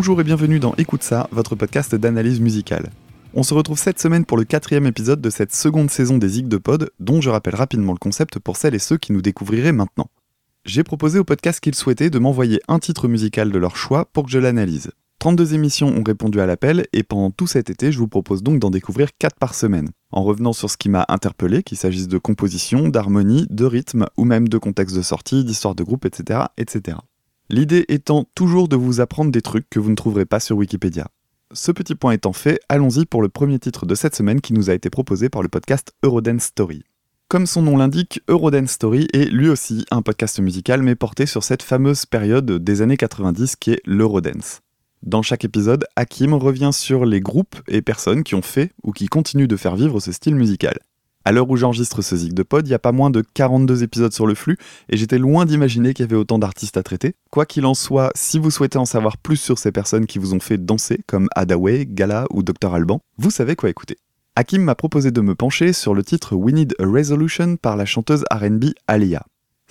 Bonjour 0.00 0.18
et 0.18 0.24
bienvenue 0.24 0.60
dans 0.60 0.74
Écoute 0.78 1.02
ça, 1.02 1.28
votre 1.30 1.56
podcast 1.56 1.94
d'analyse 1.94 2.40
musicale. 2.40 2.88
On 3.34 3.42
se 3.42 3.52
retrouve 3.52 3.78
cette 3.78 4.00
semaine 4.00 4.24
pour 4.24 4.38
le 4.38 4.44
quatrième 4.44 4.86
épisode 4.86 5.20
de 5.20 5.28
cette 5.28 5.54
seconde 5.54 5.90
saison 5.90 6.16
des 6.16 6.26
Zig 6.26 6.48
de 6.48 6.56
Pod, 6.56 6.90
dont 7.00 7.20
je 7.20 7.28
rappelle 7.28 7.54
rapidement 7.54 7.92
le 7.92 7.98
concept 7.98 8.38
pour 8.38 8.56
celles 8.56 8.74
et 8.74 8.78
ceux 8.78 8.96
qui 8.96 9.12
nous 9.12 9.20
découvriraient 9.20 9.72
maintenant. 9.72 10.08
J'ai 10.64 10.84
proposé 10.84 11.18
au 11.18 11.24
podcast 11.24 11.60
qu'ils 11.60 11.74
souhaitaient 11.74 12.08
de 12.08 12.18
m'envoyer 12.18 12.62
un 12.66 12.78
titre 12.78 13.08
musical 13.08 13.52
de 13.52 13.58
leur 13.58 13.76
choix 13.76 14.06
pour 14.06 14.24
que 14.24 14.30
je 14.30 14.38
l'analyse. 14.38 14.90
32 15.18 15.52
émissions 15.52 15.88
ont 15.88 16.02
répondu 16.02 16.40
à 16.40 16.46
l'appel 16.46 16.86
et 16.94 17.02
pendant 17.02 17.30
tout 17.30 17.46
cet 17.46 17.68
été, 17.68 17.92
je 17.92 17.98
vous 17.98 18.08
propose 18.08 18.42
donc 18.42 18.58
d'en 18.58 18.70
découvrir 18.70 19.10
4 19.18 19.36
par 19.38 19.52
semaine, 19.52 19.90
en 20.12 20.22
revenant 20.22 20.54
sur 20.54 20.70
ce 20.70 20.78
qui 20.78 20.88
m'a 20.88 21.04
interpellé, 21.10 21.62
qu'il 21.62 21.76
s'agisse 21.76 22.08
de 22.08 22.16
composition, 22.16 22.88
d'harmonie, 22.88 23.46
de 23.50 23.66
rythme 23.66 24.06
ou 24.16 24.24
même 24.24 24.48
de 24.48 24.56
contexte 24.56 24.96
de 24.96 25.02
sortie, 25.02 25.44
d'histoire 25.44 25.74
de 25.74 25.82
groupe, 25.82 26.06
etc., 26.06 26.44
etc. 26.56 26.96
L'idée 27.52 27.84
étant 27.88 28.26
toujours 28.36 28.68
de 28.68 28.76
vous 28.76 29.00
apprendre 29.00 29.32
des 29.32 29.42
trucs 29.42 29.68
que 29.68 29.80
vous 29.80 29.90
ne 29.90 29.96
trouverez 29.96 30.24
pas 30.24 30.38
sur 30.38 30.56
Wikipédia. 30.56 31.08
Ce 31.52 31.72
petit 31.72 31.96
point 31.96 32.12
étant 32.12 32.32
fait, 32.32 32.60
allons-y 32.68 33.06
pour 33.06 33.22
le 33.22 33.28
premier 33.28 33.58
titre 33.58 33.86
de 33.86 33.96
cette 33.96 34.14
semaine 34.14 34.40
qui 34.40 34.52
nous 34.52 34.70
a 34.70 34.74
été 34.74 34.88
proposé 34.88 35.28
par 35.28 35.42
le 35.42 35.48
podcast 35.48 35.92
Eurodance 36.04 36.44
Story. 36.44 36.84
Comme 37.26 37.46
son 37.46 37.62
nom 37.62 37.76
l'indique, 37.76 38.20
Eurodance 38.28 38.70
Story 38.70 39.08
est 39.12 39.24
lui 39.24 39.48
aussi 39.48 39.84
un 39.90 40.00
podcast 40.00 40.38
musical 40.38 40.80
mais 40.82 40.94
porté 40.94 41.26
sur 41.26 41.42
cette 41.42 41.64
fameuse 41.64 42.06
période 42.06 42.48
des 42.48 42.82
années 42.82 42.96
90 42.96 43.56
qui 43.56 43.72
est 43.72 43.82
l'Eurodance. 43.84 44.60
Dans 45.02 45.22
chaque 45.22 45.44
épisode, 45.44 45.86
Hakim 45.96 46.34
revient 46.34 46.70
sur 46.72 47.04
les 47.04 47.20
groupes 47.20 47.56
et 47.66 47.82
personnes 47.82 48.22
qui 48.22 48.36
ont 48.36 48.42
fait 48.42 48.70
ou 48.84 48.92
qui 48.92 49.08
continuent 49.08 49.48
de 49.48 49.56
faire 49.56 49.74
vivre 49.74 49.98
ce 49.98 50.12
style 50.12 50.36
musical. 50.36 50.78
À 51.24 51.32
l'heure 51.32 51.50
où 51.50 51.56
j'enregistre 51.56 52.00
ce 52.00 52.16
zig 52.16 52.32
de 52.32 52.42
pod, 52.42 52.66
il 52.66 52.70
n'y 52.70 52.74
a 52.74 52.78
pas 52.78 52.92
moins 52.92 53.10
de 53.10 53.22
42 53.34 53.82
épisodes 53.82 54.12
sur 54.12 54.26
le 54.26 54.34
flux, 54.34 54.56
et 54.88 54.96
j'étais 54.96 55.18
loin 55.18 55.44
d'imaginer 55.44 55.92
qu'il 55.92 56.04
y 56.04 56.08
avait 56.08 56.16
autant 56.16 56.38
d'artistes 56.38 56.78
à 56.78 56.82
traiter. 56.82 57.14
Quoi 57.30 57.44
qu'il 57.44 57.66
en 57.66 57.74
soit, 57.74 58.10
si 58.14 58.38
vous 58.38 58.50
souhaitez 58.50 58.78
en 58.78 58.86
savoir 58.86 59.18
plus 59.18 59.36
sur 59.36 59.58
ces 59.58 59.70
personnes 59.70 60.06
qui 60.06 60.18
vous 60.18 60.32
ont 60.32 60.40
fait 60.40 60.56
danser, 60.56 61.00
comme 61.06 61.28
Adaway, 61.36 61.84
Gala 61.86 62.24
ou 62.30 62.42
Dr 62.42 62.74
Alban, 62.74 63.00
vous 63.18 63.30
savez 63.30 63.54
quoi 63.54 63.68
écouter. 63.68 63.98
Hakim 64.34 64.62
m'a 64.62 64.74
proposé 64.74 65.10
de 65.10 65.20
me 65.20 65.34
pencher 65.34 65.74
sur 65.74 65.92
le 65.92 66.02
titre 66.02 66.34
We 66.34 66.54
Need 66.54 66.74
a 66.78 66.86
Resolution 66.86 67.56
par 67.56 67.76
la 67.76 67.84
chanteuse 67.84 68.24
RB 68.32 68.72
Alia. 68.86 69.22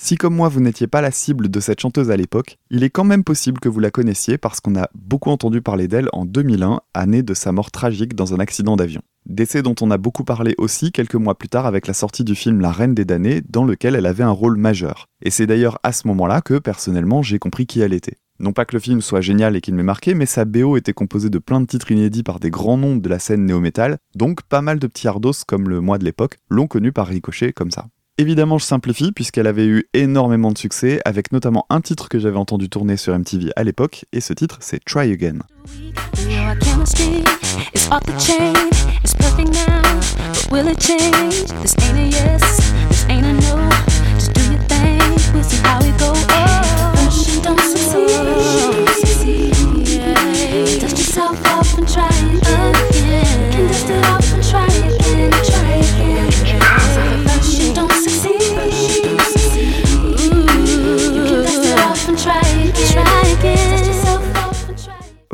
Si 0.01 0.15
comme 0.15 0.35
moi 0.35 0.47
vous 0.47 0.61
n'étiez 0.61 0.87
pas 0.87 1.01
la 1.01 1.11
cible 1.11 1.49
de 1.49 1.59
cette 1.59 1.81
chanteuse 1.81 2.09
à 2.09 2.15
l'époque, 2.15 2.57
il 2.69 2.83
est 2.83 2.89
quand 2.89 3.03
même 3.03 3.25
possible 3.25 3.59
que 3.59 3.67
vous 3.67 3.81
la 3.81 3.91
connaissiez 3.91 4.37
parce 4.37 4.61
qu'on 4.61 4.77
a 4.77 4.89
beaucoup 4.95 5.29
entendu 5.29 5.61
parler 5.61 5.89
d'elle 5.89 6.07
en 6.13 6.23
2001, 6.23 6.79
année 6.93 7.21
de 7.21 7.33
sa 7.33 7.51
mort 7.51 7.69
tragique 7.69 8.15
dans 8.15 8.33
un 8.33 8.39
accident 8.39 8.77
d'avion. 8.77 9.01
Décès 9.29 9.61
dont 9.61 9.75
on 9.79 9.91
a 9.91 9.99
beaucoup 9.99 10.23
parlé 10.23 10.55
aussi 10.57 10.91
quelques 10.91 11.13
mois 11.13 11.37
plus 11.37 11.49
tard 11.49 11.67
avec 11.67 11.85
la 11.85 11.93
sortie 11.93 12.23
du 12.23 12.33
film 12.33 12.61
La 12.61 12.71
Reine 12.71 12.95
des 12.95 13.05
damnés, 13.05 13.43
dans 13.47 13.63
lequel 13.63 13.93
elle 13.93 14.07
avait 14.07 14.23
un 14.23 14.31
rôle 14.31 14.57
majeur. 14.57 15.05
Et 15.21 15.29
c'est 15.29 15.45
d'ailleurs 15.45 15.77
à 15.83 15.91
ce 15.91 16.07
moment-là 16.07 16.41
que, 16.41 16.57
personnellement, 16.57 17.21
j'ai 17.21 17.37
compris 17.37 17.67
qui 17.67 17.79
elle 17.81 17.93
était. 17.93 18.17
Non 18.39 18.53
pas 18.53 18.65
que 18.65 18.75
le 18.75 18.79
film 18.79 19.01
soit 19.01 19.21
génial 19.21 19.55
et 19.55 19.61
qu'il 19.61 19.75
m'ait 19.75 19.83
marqué, 19.83 20.15
mais 20.15 20.25
sa 20.25 20.45
BO 20.45 20.77
était 20.77 20.93
composée 20.93 21.29
de 21.29 21.37
plein 21.37 21.61
de 21.61 21.67
titres 21.67 21.91
inédits 21.91 22.23
par 22.23 22.39
des 22.39 22.49
grands 22.49 22.77
noms 22.77 22.95
de 22.95 23.07
la 23.07 23.19
scène 23.19 23.45
néo-metal, 23.45 23.99
donc 24.15 24.41
pas 24.41 24.63
mal 24.63 24.79
de 24.79 24.87
petits 24.87 25.07
ardos 25.07 25.43
comme 25.47 25.69
le 25.69 25.79
moi 25.79 25.99
de 25.99 26.05
l'époque 26.05 26.39
l'ont 26.49 26.65
connu 26.65 26.91
par 26.91 27.05
ricochet 27.05 27.53
comme 27.53 27.69
ça. 27.69 27.85
Évidemment, 28.17 28.57
je 28.57 28.65
simplifie 28.65 29.11
puisqu'elle 29.11 29.47
avait 29.47 29.67
eu 29.67 29.85
énormément 29.93 30.51
de 30.51 30.57
succès, 30.57 31.01
avec 31.05 31.31
notamment 31.31 31.67
un 31.69 31.81
titre 31.81 32.09
que 32.09 32.17
j'avais 32.17 32.37
entendu 32.37 32.67
tourner 32.67 32.97
sur 32.97 33.17
MTV 33.17 33.51
à 33.55 33.63
l'époque, 33.63 34.05
et 34.11 34.21
ce 34.21 34.33
titre 34.33 34.57
c'est 34.59 34.83
Try 34.83 35.11
Again. 35.11 35.41
It's 37.73 37.89
off 37.89 38.03
the 38.03 38.17
chain, 38.19 38.55
it's 39.03 39.13
perfect 39.13 39.51
now. 39.51 39.81
But 40.33 40.47
will 40.51 40.67
it 40.67 40.79
change? 40.79 41.51
This 41.61 41.75
ain't 41.81 41.97
a 41.97 42.07
yes, 42.07 42.43
this 42.89 43.05
ain't 43.09 43.25
a 43.25 43.33
no. 43.33 43.69
Just 44.15 44.33
do 44.33 44.41
your 44.51 44.61
thing, 44.63 44.99
we'll 45.33 45.43
see 45.43 45.57
how 45.63 45.79
it 45.79 45.97
goes. 45.99 46.25
Oh, 46.29 47.41
don't 47.43 47.59
succeed. 47.59 48.78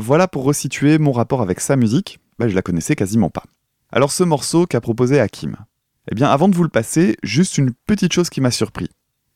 Voilà 0.06 0.28
pour 0.28 0.44
resituer 0.44 1.00
mon 1.00 1.12
rapport 1.12 1.42
avec 1.42 1.60
sa 1.60 1.76
musique, 1.76 2.20
bah, 2.38 2.48
je 2.48 2.54
la 2.54 2.62
connaissais 2.62 2.96
quasiment 2.96 3.32
pas. 3.32 3.42
Alors 3.92 4.12
ce 4.12 4.24
morceau 4.24 4.68
qu'a 4.68 4.80
proposé 4.80 5.20
Hakim. 5.20 5.56
Eh 6.12 6.14
bien 6.14 6.30
avant 6.30 6.48
de 6.48 6.56
vous 6.56 6.62
le 6.62 6.70
passer, 6.70 7.18
juste 7.24 7.58
une 7.58 7.72
petite 7.88 8.14
chose 8.14 8.30
qui 8.30 8.40
m'a 8.40 8.52
surpris. 8.52 8.88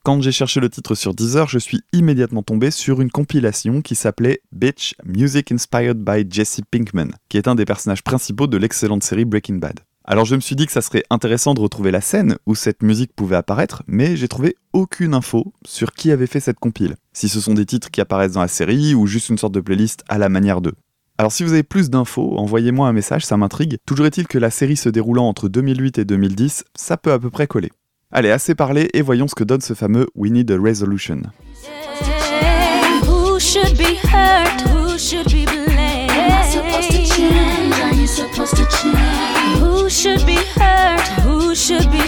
Quand 0.04 0.22
j'ai 0.22 0.32
cherché 0.32 0.60
le 0.60 0.70
titre 0.70 0.94
sur 0.94 1.16
Deezer, 1.16 1.48
je 1.50 1.58
suis 1.58 1.82
immédiatement 1.92 2.44
tombé 2.44 2.70
sur 2.70 3.02
une 3.02 3.10
compilation 3.10 3.82
qui 3.82 3.96
s'appelait 3.96 4.42
Bitch 4.52 4.94
Music 5.06 5.52
Inspired 5.52 5.98
by 5.98 6.28
Jesse 6.30 6.62
Pinkman, 6.70 7.14
qui 7.30 7.38
est 7.38 7.48
un 7.48 7.56
des 7.56 7.66
personnages 7.66 8.04
principaux 8.04 8.46
de 8.46 8.58
l'excellente 8.58 9.02
série 9.02 9.26
Breaking 9.26 9.56
Bad. 9.56 9.80
Alors 10.06 10.26
je 10.26 10.36
me 10.36 10.40
suis 10.40 10.56
dit 10.56 10.66
que 10.66 10.72
ça 10.72 10.82
serait 10.82 11.04
intéressant 11.10 11.54
de 11.54 11.60
retrouver 11.60 11.92
la 11.92 12.02
scène 12.02 12.38
où 12.46 12.56
cette 12.56 12.82
musique 12.82 13.14
pouvait 13.16 13.36
apparaître, 13.36 13.84
mais 13.88 14.16
j'ai 14.16 14.28
trouvé 14.28 14.56
aucune 14.74 15.14
info 15.14 15.54
sur 15.66 15.92
qui 15.92 16.12
avait 16.12 16.28
fait 16.28 16.40
cette 16.40 16.60
compile. 16.60 16.96
Si 17.14 17.30
ce 17.30 17.40
sont 17.40 17.54
des 17.54 17.66
titres 17.66 17.92
qui 17.92 18.02
apparaissent 18.02 18.34
dans 18.34 18.42
la 18.42 18.48
série 18.48 18.96
ou 18.96 19.06
juste 19.06 19.30
une 19.30 19.38
sorte 19.38 19.54
de 19.54 19.62
playlist 19.62 20.04
à 20.08 20.18
la 20.18 20.30
manière 20.30 20.62
d'eux. 20.62 20.76
Alors 21.18 21.32
si 21.32 21.44
vous 21.44 21.52
avez 21.52 21.64
plus 21.64 21.90
d'infos, 21.90 22.38
envoyez-moi 22.38 22.88
un 22.88 22.94
message, 22.94 23.26
ça 23.26 23.36
m'intrigue. 23.36 23.78
Toujours 23.86 24.06
est-il 24.06 24.26
que 24.26 24.38
la 24.38 24.50
série 24.50 24.78
se 24.78 24.88
déroulant 24.88 25.28
entre 25.28 25.50
2008 25.50 26.00
et 26.00 26.06
2010, 26.06 26.64
ça 26.76 26.96
peut 26.96 27.12
à 27.12 27.20
peu 27.20 27.30
près 27.30 27.46
coller. 27.46 27.72
Allez, 28.12 28.32
assez 28.32 28.56
parlé 28.56 28.90
et 28.94 29.02
voyons 29.02 29.28
ce 29.28 29.36
que 29.36 29.44
donne 29.44 29.62
ce 29.62 29.74
fameux 29.74 30.08
We 30.16 30.32
Need 30.32 30.50
a 30.50 30.58
Resolution. 30.58 31.22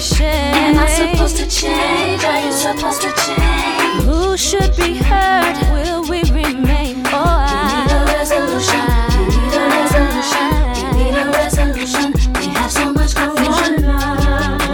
Shamed? 0.02 0.56
Am 0.56 0.79
I 0.79 0.88
supposed 0.88 1.38
to 1.38 1.47
change? 1.47 2.24
Are 2.24 2.41
you 2.46 2.52
supposed 2.52 3.02
to 3.02 3.12
change? 3.24 4.03
Who 4.06 4.38
should 4.38 4.75
be 4.75 4.97
hurt? 4.97 5.57
Will 5.74 6.02
we 6.09 6.24
remain? 6.31 7.03
Oh, 7.07 7.24
I 7.24 7.52
need 7.68 7.91
a 7.91 8.00
resolution. 8.18 8.81
We 9.18 9.24
need 9.35 9.53
a 9.53 9.66
resolution. 9.79 10.47
We 10.96 11.03
need 11.03 11.18
a 11.18 11.25
resolution. 11.31 12.13
We 12.40 12.47
have 12.56 12.72
so 12.72 12.94
much 12.94 13.13
confusion. 13.16 13.84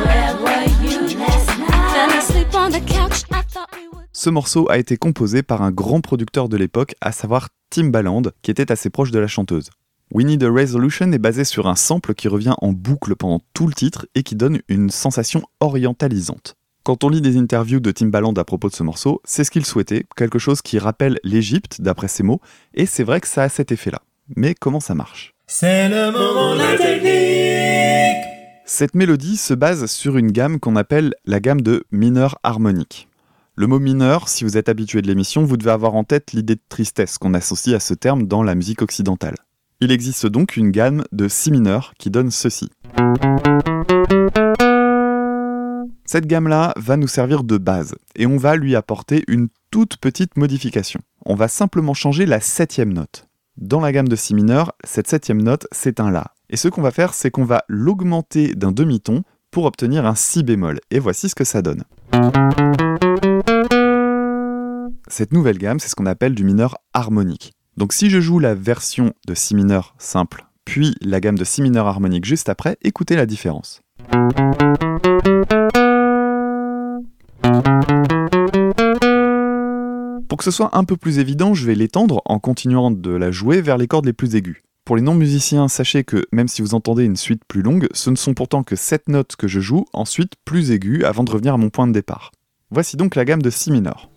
Where 0.08 0.36
were 0.44 0.68
you 0.86 1.18
last 1.18 1.50
night? 1.58 1.92
Fell 1.94 2.12
asleep 2.20 2.54
on 2.56 2.72
the 2.72 2.82
couch. 2.82 3.24
I 3.32 3.42
thought 3.42 3.70
we 3.76 3.88
would. 3.94 4.06
Ce 4.14 4.30
morceau 4.30 4.70
a 4.70 4.78
été 4.78 4.98
composé 4.98 5.44
par 5.44 5.62
un 5.62 5.72
grand 5.72 6.02
producteur 6.02 6.50
de 6.50 6.58
l'époque, 6.58 6.96
à 7.02 7.12
savoir 7.12 7.50
Timbaland, 7.70 8.24
qui 8.42 8.52
était 8.52 8.72
assez 8.72 8.90
proche 8.90 9.12
de 9.12 9.20
la 9.20 9.28
chanteuse. 9.28 9.70
We 10.14 10.26
Need 10.26 10.42
a 10.44 10.50
Resolution 10.50 11.12
est 11.12 11.18
basé 11.18 11.44
sur 11.44 11.68
un 11.68 11.76
sample 11.76 12.14
qui 12.14 12.30
revient 12.30 12.54
en 12.62 12.72
boucle 12.72 13.18
pendant 13.18 13.42
tout 13.54 13.68
le 13.68 13.74
titre 13.74 14.08
et 14.16 14.24
qui 14.24 14.36
donne 14.36 14.62
une 14.70 14.90
sensation 14.90 15.44
orientalisante. 15.60 16.56
Quand 16.84 17.04
on 17.04 17.10
lit 17.10 17.20
des 17.20 17.36
interviews 17.36 17.82
de 17.82 17.92
Timbaland 17.92 18.32
à 18.34 18.46
propos 18.46 18.70
de 18.70 18.74
ce 18.74 18.84
morceau, 18.84 19.20
c'est 19.26 19.44
ce 19.44 19.52
qu'il 19.52 19.66
souhaitait, 19.66 20.06
quelque 20.16 20.40
chose 20.40 20.62
qui 20.62 20.80
rappelle 20.80 21.20
l'Égypte 21.26 21.82
d'après 21.82 22.08
ses 22.08 22.24
mots, 22.24 22.40
et 22.74 22.86
c'est 22.86 23.04
vrai 23.04 23.20
que 23.20 23.28
ça 23.28 23.44
a 23.44 23.50
cet 23.50 23.74
effet-là. 23.74 24.02
Mais 24.38 24.56
comment 24.56 24.80
ça 24.80 24.96
marche? 24.96 25.34
C'est 25.46 25.90
le 25.90 26.12
moment 26.14 26.56
de 26.56 26.60
la 26.60 26.78
technique 26.78 28.24
Cette 28.66 28.96
mélodie 28.96 29.36
se 29.36 29.54
base 29.54 29.88
sur 29.88 30.16
une 30.16 30.32
gamme 30.32 30.62
qu'on 30.62 30.78
appelle 30.78 31.16
la 31.26 31.42
gamme 31.42 31.60
de 31.60 31.84
mineur 31.92 32.40
harmonique. 32.44 33.10
Le 33.56 33.68
mot 33.68 33.80
mineur, 33.80 34.30
si 34.30 34.46
vous 34.46 34.56
êtes 34.56 34.70
habitué 34.70 35.02
de 35.02 35.08
l'émission, 35.08 35.44
vous 35.44 35.58
devez 35.58 35.72
avoir 35.72 35.96
en 35.96 36.06
tête 36.06 36.32
l'idée 36.32 36.56
de 36.56 36.62
tristesse 36.70 37.18
qu'on 37.18 37.34
associe 37.34 37.76
à 37.76 37.82
ce 37.82 37.94
terme 37.94 38.26
dans 38.26 38.44
la 38.44 38.56
musique 38.56 38.82
occidentale. 38.82 39.36
Il 39.80 39.92
existe 39.92 40.26
donc 40.26 40.58
une 40.58 40.72
gamme 40.72 41.04
de 41.12 41.28
si 41.28 41.52
mineur 41.52 41.94
qui 42.00 42.10
donne 42.10 42.32
ceci. 42.32 42.72
Cette 46.04 46.26
gamme-là 46.26 46.74
va 46.78 46.98
nous 46.98 47.08
servir 47.08 47.44
de 47.44 47.60
base 47.60 47.94
et 48.16 48.26
on 48.26 48.38
va 48.38 48.56
lui 48.56 48.76
apporter 48.76 49.24
une 49.28 49.50
toute 49.70 49.98
petite 49.98 50.36
modification. 50.36 51.00
On 51.26 51.36
va 51.36 51.48
simplement 51.48 51.94
changer 51.94 52.26
la 52.26 52.40
septième 52.40 52.92
note. 52.92 53.28
Dans 53.58 53.80
la 53.80 53.92
gamme 53.92 54.08
de 54.08 54.16
si 54.16 54.34
mineur, 54.34 54.74
cette 54.84 55.08
septième 55.08 55.44
note, 55.44 55.68
c'est 55.72 56.00
un 56.00 56.10
La. 56.10 56.34
Et 56.50 56.58
ce 56.58 56.70
qu'on 56.70 56.82
va 56.82 56.92
faire, 56.92 57.14
c'est 57.14 57.30
qu'on 57.30 57.46
va 57.46 57.64
l'augmenter 57.68 58.56
d'un 58.56 58.72
demi-ton 58.72 59.22
pour 59.52 59.66
obtenir 59.66 60.08
un 60.08 60.16
si 60.16 60.42
bémol. 60.42 60.80
Et 60.90 60.98
voici 60.98 61.30
ce 61.30 61.36
que 61.36 61.44
ça 61.44 61.62
donne. 61.62 61.84
Cette 65.08 65.34
nouvelle 65.34 65.60
gamme, 65.60 65.80
c'est 65.80 65.90
ce 65.90 65.96
qu'on 65.96 66.06
appelle 66.08 66.34
du 66.34 66.44
mineur 66.44 66.78
harmonique. 66.94 67.57
Donc 67.78 67.94
si 67.94 68.10
je 68.10 68.20
joue 68.20 68.40
la 68.40 68.56
version 68.56 69.14
de 69.28 69.36
si 69.36 69.54
mineur 69.54 69.94
simple, 70.00 70.46
puis 70.66 70.96
la 71.00 71.20
gamme 71.20 71.38
de 71.38 71.44
si 71.44 71.62
mineur 71.62 71.86
harmonique 71.86 72.26
juste 72.26 72.50
après, 72.50 72.78
écoutez 72.82 73.16
la 73.16 73.28
différence. 73.28 73.82
Pour 80.28 80.40
que 80.40 80.44
ce 80.44 80.50
soit 80.50 80.76
un 80.76 80.84
peu 80.86 80.98
plus 80.98 81.20
évident, 81.20 81.54
je 81.54 81.68
vais 81.68 81.76
l'étendre 81.76 82.24
en 82.26 82.40
continuant 82.40 82.90
de 82.90 83.12
la 83.12 83.30
jouer 83.30 83.62
vers 83.62 83.78
les 83.78 83.88
cordes 83.88 84.08
les 84.08 84.14
plus 84.14 84.36
aiguës. 84.36 84.58
Pour 84.84 84.96
les 84.96 85.04
non-musiciens, 85.04 85.68
sachez 85.68 86.04
que 86.04 86.26
même 86.32 86.48
si 86.48 86.64
vous 86.64 86.74
entendez 86.74 87.04
une 87.04 87.16
suite 87.16 87.44
plus 87.48 87.62
longue, 87.62 87.88
ce 87.92 88.10
ne 88.10 88.16
sont 88.16 88.34
pourtant 88.34 88.64
que 88.64 88.76
7 88.76 89.08
notes 89.08 89.36
que 89.36 89.48
je 89.48 89.60
joue, 89.60 89.86
ensuite 89.94 90.34
plus 90.46 90.72
aiguës 90.72 91.04
avant 91.04 91.24
de 91.24 91.32
revenir 91.32 91.54
à 91.54 91.58
mon 91.58 91.70
point 91.70 91.86
de 91.86 91.94
départ. 91.94 92.32
Voici 92.72 92.98
donc 92.98 93.16
la 93.16 93.24
gamme 93.24 93.44
de 93.44 93.52
si 93.52 93.72
mineur. 93.72 94.10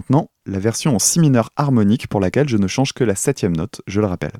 Maintenant 0.00 0.30
la 0.46 0.58
version 0.58 0.96
en 0.96 0.98
si 0.98 1.20
mineur 1.20 1.50
harmonique 1.56 2.08
pour 2.08 2.20
laquelle 2.20 2.48
je 2.48 2.56
ne 2.56 2.66
change 2.66 2.94
que 2.94 3.04
la 3.04 3.14
septième 3.14 3.54
note, 3.54 3.82
je 3.86 4.00
le 4.00 4.06
rappelle. 4.06 4.32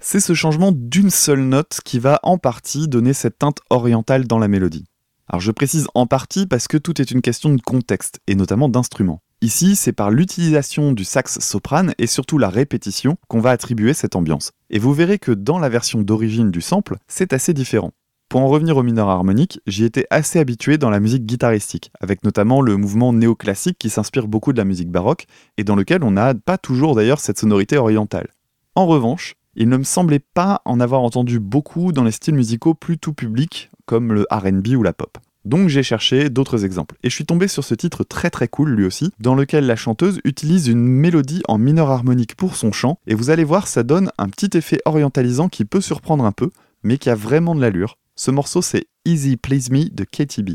C'est 0.00 0.18
ce 0.18 0.34
changement 0.34 0.72
d'une 0.74 1.10
seule 1.10 1.42
note 1.42 1.78
qui 1.84 2.00
va 2.00 2.18
en 2.24 2.38
partie 2.38 2.88
donner 2.88 3.12
cette 3.12 3.38
teinte 3.38 3.60
orientale 3.70 4.26
dans 4.26 4.40
la 4.40 4.48
mélodie. 4.48 4.86
Alors 5.28 5.40
je 5.40 5.52
précise 5.52 5.86
en 5.94 6.08
partie 6.08 6.46
parce 6.46 6.66
que 6.66 6.76
tout 6.76 7.00
est 7.00 7.12
une 7.12 7.22
question 7.22 7.54
de 7.54 7.62
contexte, 7.62 8.18
et 8.26 8.34
notamment 8.34 8.68
d'instrument. 8.68 9.22
Ici, 9.44 9.76
c'est 9.76 9.92
par 9.92 10.10
l'utilisation 10.10 10.92
du 10.92 11.04
sax 11.04 11.38
soprane 11.40 11.92
et 11.98 12.06
surtout 12.06 12.38
la 12.38 12.48
répétition 12.48 13.18
qu'on 13.28 13.40
va 13.40 13.50
attribuer 13.50 13.92
cette 13.92 14.16
ambiance. 14.16 14.52
Et 14.70 14.78
vous 14.78 14.94
verrez 14.94 15.18
que 15.18 15.32
dans 15.32 15.58
la 15.58 15.68
version 15.68 16.00
d'origine 16.00 16.50
du 16.50 16.62
sample, 16.62 16.96
c'est 17.08 17.34
assez 17.34 17.52
différent. 17.52 17.90
Pour 18.30 18.40
en 18.40 18.48
revenir 18.48 18.78
au 18.78 18.82
mineur 18.82 19.10
harmonique, 19.10 19.60
j'y 19.66 19.84
étais 19.84 20.06
assez 20.08 20.38
habitué 20.38 20.78
dans 20.78 20.88
la 20.88 20.98
musique 20.98 21.26
guitaristique, 21.26 21.92
avec 22.00 22.24
notamment 22.24 22.62
le 22.62 22.78
mouvement 22.78 23.12
néoclassique 23.12 23.76
qui 23.76 23.90
s'inspire 23.90 24.28
beaucoup 24.28 24.54
de 24.54 24.58
la 24.58 24.64
musique 24.64 24.90
baroque, 24.90 25.26
et 25.58 25.64
dans 25.64 25.76
lequel 25.76 26.04
on 26.04 26.12
n'a 26.12 26.32
pas 26.32 26.56
toujours 26.56 26.94
d'ailleurs 26.94 27.20
cette 27.20 27.38
sonorité 27.38 27.76
orientale. 27.76 28.28
En 28.74 28.86
revanche, 28.86 29.34
il 29.56 29.68
ne 29.68 29.76
me 29.76 29.84
semblait 29.84 30.20
pas 30.20 30.62
en 30.64 30.80
avoir 30.80 31.02
entendu 31.02 31.38
beaucoup 31.38 31.92
dans 31.92 32.04
les 32.04 32.12
styles 32.12 32.34
musicaux 32.34 32.72
plus 32.72 32.96
tout 32.96 33.12
public, 33.12 33.70
comme 33.84 34.14
le 34.14 34.26
RB 34.30 34.68
ou 34.68 34.82
la 34.82 34.94
pop. 34.94 35.18
Donc 35.44 35.68
j'ai 35.68 35.82
cherché 35.82 36.30
d'autres 36.30 36.64
exemples. 36.64 36.96
Et 37.02 37.10
je 37.10 37.14
suis 37.14 37.26
tombé 37.26 37.48
sur 37.48 37.64
ce 37.64 37.74
titre 37.74 38.04
très 38.04 38.30
très 38.30 38.48
cool 38.48 38.70
lui 38.70 38.86
aussi, 38.86 39.12
dans 39.20 39.34
lequel 39.34 39.66
la 39.66 39.76
chanteuse 39.76 40.20
utilise 40.24 40.68
une 40.68 40.86
mélodie 40.86 41.42
en 41.48 41.58
mineur 41.58 41.90
harmonique 41.90 42.34
pour 42.34 42.56
son 42.56 42.72
chant, 42.72 42.98
et 43.06 43.14
vous 43.14 43.30
allez 43.30 43.44
voir, 43.44 43.68
ça 43.68 43.82
donne 43.82 44.10
un 44.18 44.28
petit 44.28 44.56
effet 44.56 44.80
orientalisant 44.84 45.48
qui 45.48 45.64
peut 45.64 45.80
surprendre 45.80 46.24
un 46.24 46.32
peu, 46.32 46.50
mais 46.82 46.98
qui 46.98 47.10
a 47.10 47.14
vraiment 47.14 47.54
de 47.54 47.60
l'allure. 47.60 47.98
Ce 48.16 48.30
morceau 48.30 48.62
c'est 48.62 48.86
Easy 49.04 49.36
Please 49.36 49.70
Me 49.70 49.90
de 49.90 50.04
Katy 50.04 50.42
B. 50.42 50.50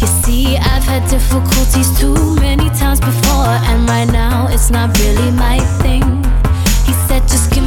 You 0.00 0.06
see, 0.06 0.56
I've 0.56 0.84
had 0.84 1.08
difficulties 1.10 1.90
too 1.98 2.36
many 2.36 2.70
times 2.70 3.00
before, 3.00 3.48
and 3.48 3.88
right 3.88 4.06
now 4.06 4.46
it's 4.48 4.70
not 4.70 4.96
really 4.96 5.32
my 5.32 5.58
thing. 5.82 6.27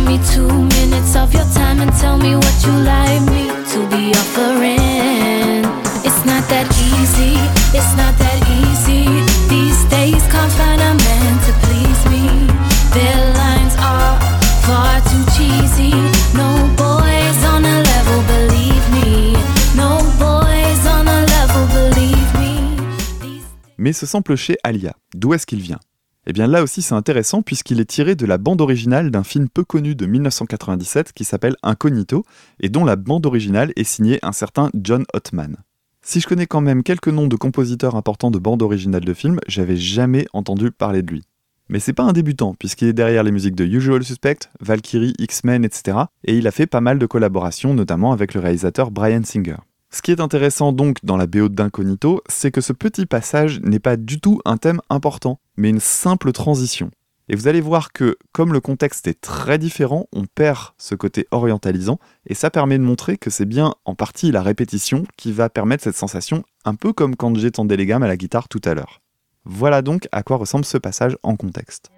Me 0.06 0.20
two 0.34 0.48
minutes 0.48 1.16
of 1.16 1.34
your 1.34 1.46
time 1.54 1.80
and 1.82 1.92
tell 2.00 2.18
me 2.18 2.36
what 2.36 2.56
you 2.66 2.74
like 2.84 3.22
me 3.34 3.48
to 3.72 3.80
be 3.90 4.12
offering. 4.22 5.64
It's 6.08 6.24
not 6.26 6.44
that 6.50 6.68
easy, 6.92 7.36
it's 7.78 7.94
not 7.96 8.14
that 8.18 8.40
easy. 8.62 9.06
These 9.50 9.84
days, 9.90 10.24
can't 10.32 10.52
find 10.60 10.82
a 10.82 10.94
man 10.94 11.32
to 11.46 11.52
please 11.64 12.02
me. 12.14 12.26
Their 12.98 13.20
lines 13.42 13.76
are 13.80 14.20
far 14.66 15.02
too 15.10 15.24
cheesy. 15.36 15.94
No 16.36 16.50
boys 16.78 17.40
on 17.54 17.64
a 17.66 17.78
level, 17.92 18.20
believe 18.34 18.86
me. 18.98 19.34
No 19.76 20.00
boys 20.20 20.82
on 20.88 21.08
a 21.08 21.20
level, 21.36 21.64
believe 21.78 22.32
me. 22.40 22.54
Mais 23.78 23.94
ce 23.94 24.06
sample 24.06 24.36
chez 24.36 24.58
Alia, 24.64 24.94
d'où 25.16 25.34
est-ce 25.34 25.46
qu'il 25.46 25.62
vient? 25.62 25.80
Eh 26.28 26.34
bien 26.34 26.46
là 26.46 26.62
aussi 26.62 26.84
c'est 26.84 26.94
intéressant 26.94 27.42
puisqu'il 27.42 27.80
est 27.80 27.90
tiré 27.90 28.14
de 28.14 28.28
la 28.28 28.38
bande 28.38 28.62
originale 28.62 29.10
d'un 29.10 29.24
film 29.24 29.50
peu 29.50 29.64
connu 29.64 29.96
de 29.96 30.06
1997 30.06 31.14
qui 31.14 31.24
s'appelle 31.24 31.56
Incognito 31.64 32.24
et 32.60 32.70
dont 32.70 32.86
la 32.86 32.96
bande 32.96 33.26
originale 33.26 33.74
est 33.76 33.84
signée 33.84 34.20
un 34.22 34.32
certain 34.32 34.70
John 34.76 35.04
Ottman. 35.14 35.58
Si 36.04 36.20
je 36.20 36.28
connais 36.28 36.46
quand 36.46 36.62
même 36.62 36.84
quelques 36.84 37.08
noms 37.08 37.28
de 37.28 37.36
compositeurs 37.36 37.96
importants 37.96 38.30
de 38.30 38.38
bandes 38.38 38.62
originales 38.62 39.06
de 39.06 39.14
films, 39.14 39.40
j'avais 39.48 39.78
jamais 39.78 40.28
entendu 40.34 40.72
parler 40.72 41.02
de 41.02 41.12
lui. 41.12 41.24
Mais 41.70 41.80
c'est 41.80 41.94
pas 41.94 42.04
un 42.04 42.12
débutant, 42.12 42.56
puisqu'il 42.56 42.88
est 42.88 42.94
derrière 42.94 43.24
les 43.24 43.32
musiques 43.32 43.56
de 43.56 43.66
Usual 43.66 44.04
Suspect, 44.04 44.50
Valkyrie, 44.60 45.14
X-Men, 45.20 45.64
etc. 45.64 46.00
Et 46.26 46.38
il 46.38 46.48
a 46.48 46.52
fait 46.52 46.66
pas 46.66 46.82
mal 46.82 47.00
de 47.00 47.06
collaborations, 47.06 47.74
notamment 47.74 48.12
avec 48.12 48.34
le 48.34 48.42
réalisateur 48.42 48.92
Brian 48.92 49.22
Singer. 49.24 49.58
Ce 49.94 50.02
qui 50.02 50.12
est 50.12 50.22
intéressant 50.22 50.72
donc 50.72 50.98
dans 51.04 51.18
la 51.18 51.28
BO 51.28 51.50
d'Incognito, 51.50 52.22
c'est 52.28 52.50
que 52.50 52.62
ce 52.62 52.74
petit 52.74 53.06
passage 53.06 53.60
n'est 53.62 53.80
pas 53.80 53.98
du 53.98 54.20
tout 54.20 54.42
un 54.46 54.58
thème 54.58 54.80
important, 54.90 55.40
mais 55.62 55.70
une 55.70 55.80
simple 55.80 56.32
transition. 56.32 56.90
Et 57.30 57.36
vous 57.36 57.48
allez 57.48 57.62
voir 57.62 57.94
que, 57.94 58.18
comme 58.34 58.52
le 58.52 58.60
contexte 58.60 59.08
est 59.08 59.22
très 59.22 59.58
différent, 59.58 60.08
on 60.12 60.26
perd 60.26 60.72
ce 60.78 60.96
côté 60.96 61.28
orientalisant, 61.32 62.00
et 62.26 62.34
ça 62.34 62.50
permet 62.50 62.78
de 62.78 62.84
montrer 62.84 63.18
que 63.18 63.30
c'est 63.30 63.46
bien 63.46 63.76
en 63.86 63.96
partie 63.96 64.32
la 64.32 64.42
répétition 64.42 65.06
qui 65.18 65.32
va 65.32 65.50
permettre 65.50 65.84
cette 65.84 65.96
sensation, 65.96 66.44
un 66.66 66.76
peu 66.76 66.92
comme 66.92 67.16
quand 67.16 67.34
j'étendais 67.38 67.78
les 67.78 67.86
gammes 67.86 68.04
à 68.04 68.08
la 68.08 68.18
guitare 68.18 68.50
tout 68.50 68.62
à 68.66 68.74
l'heure. 68.74 69.02
Voilà 69.46 69.82
donc 69.82 70.08
à 70.12 70.24
quoi 70.24 70.38
ressemble 70.38 70.66
ce 70.66 70.78
passage 70.78 71.16
en 71.24 71.36
contexte. 71.36 71.90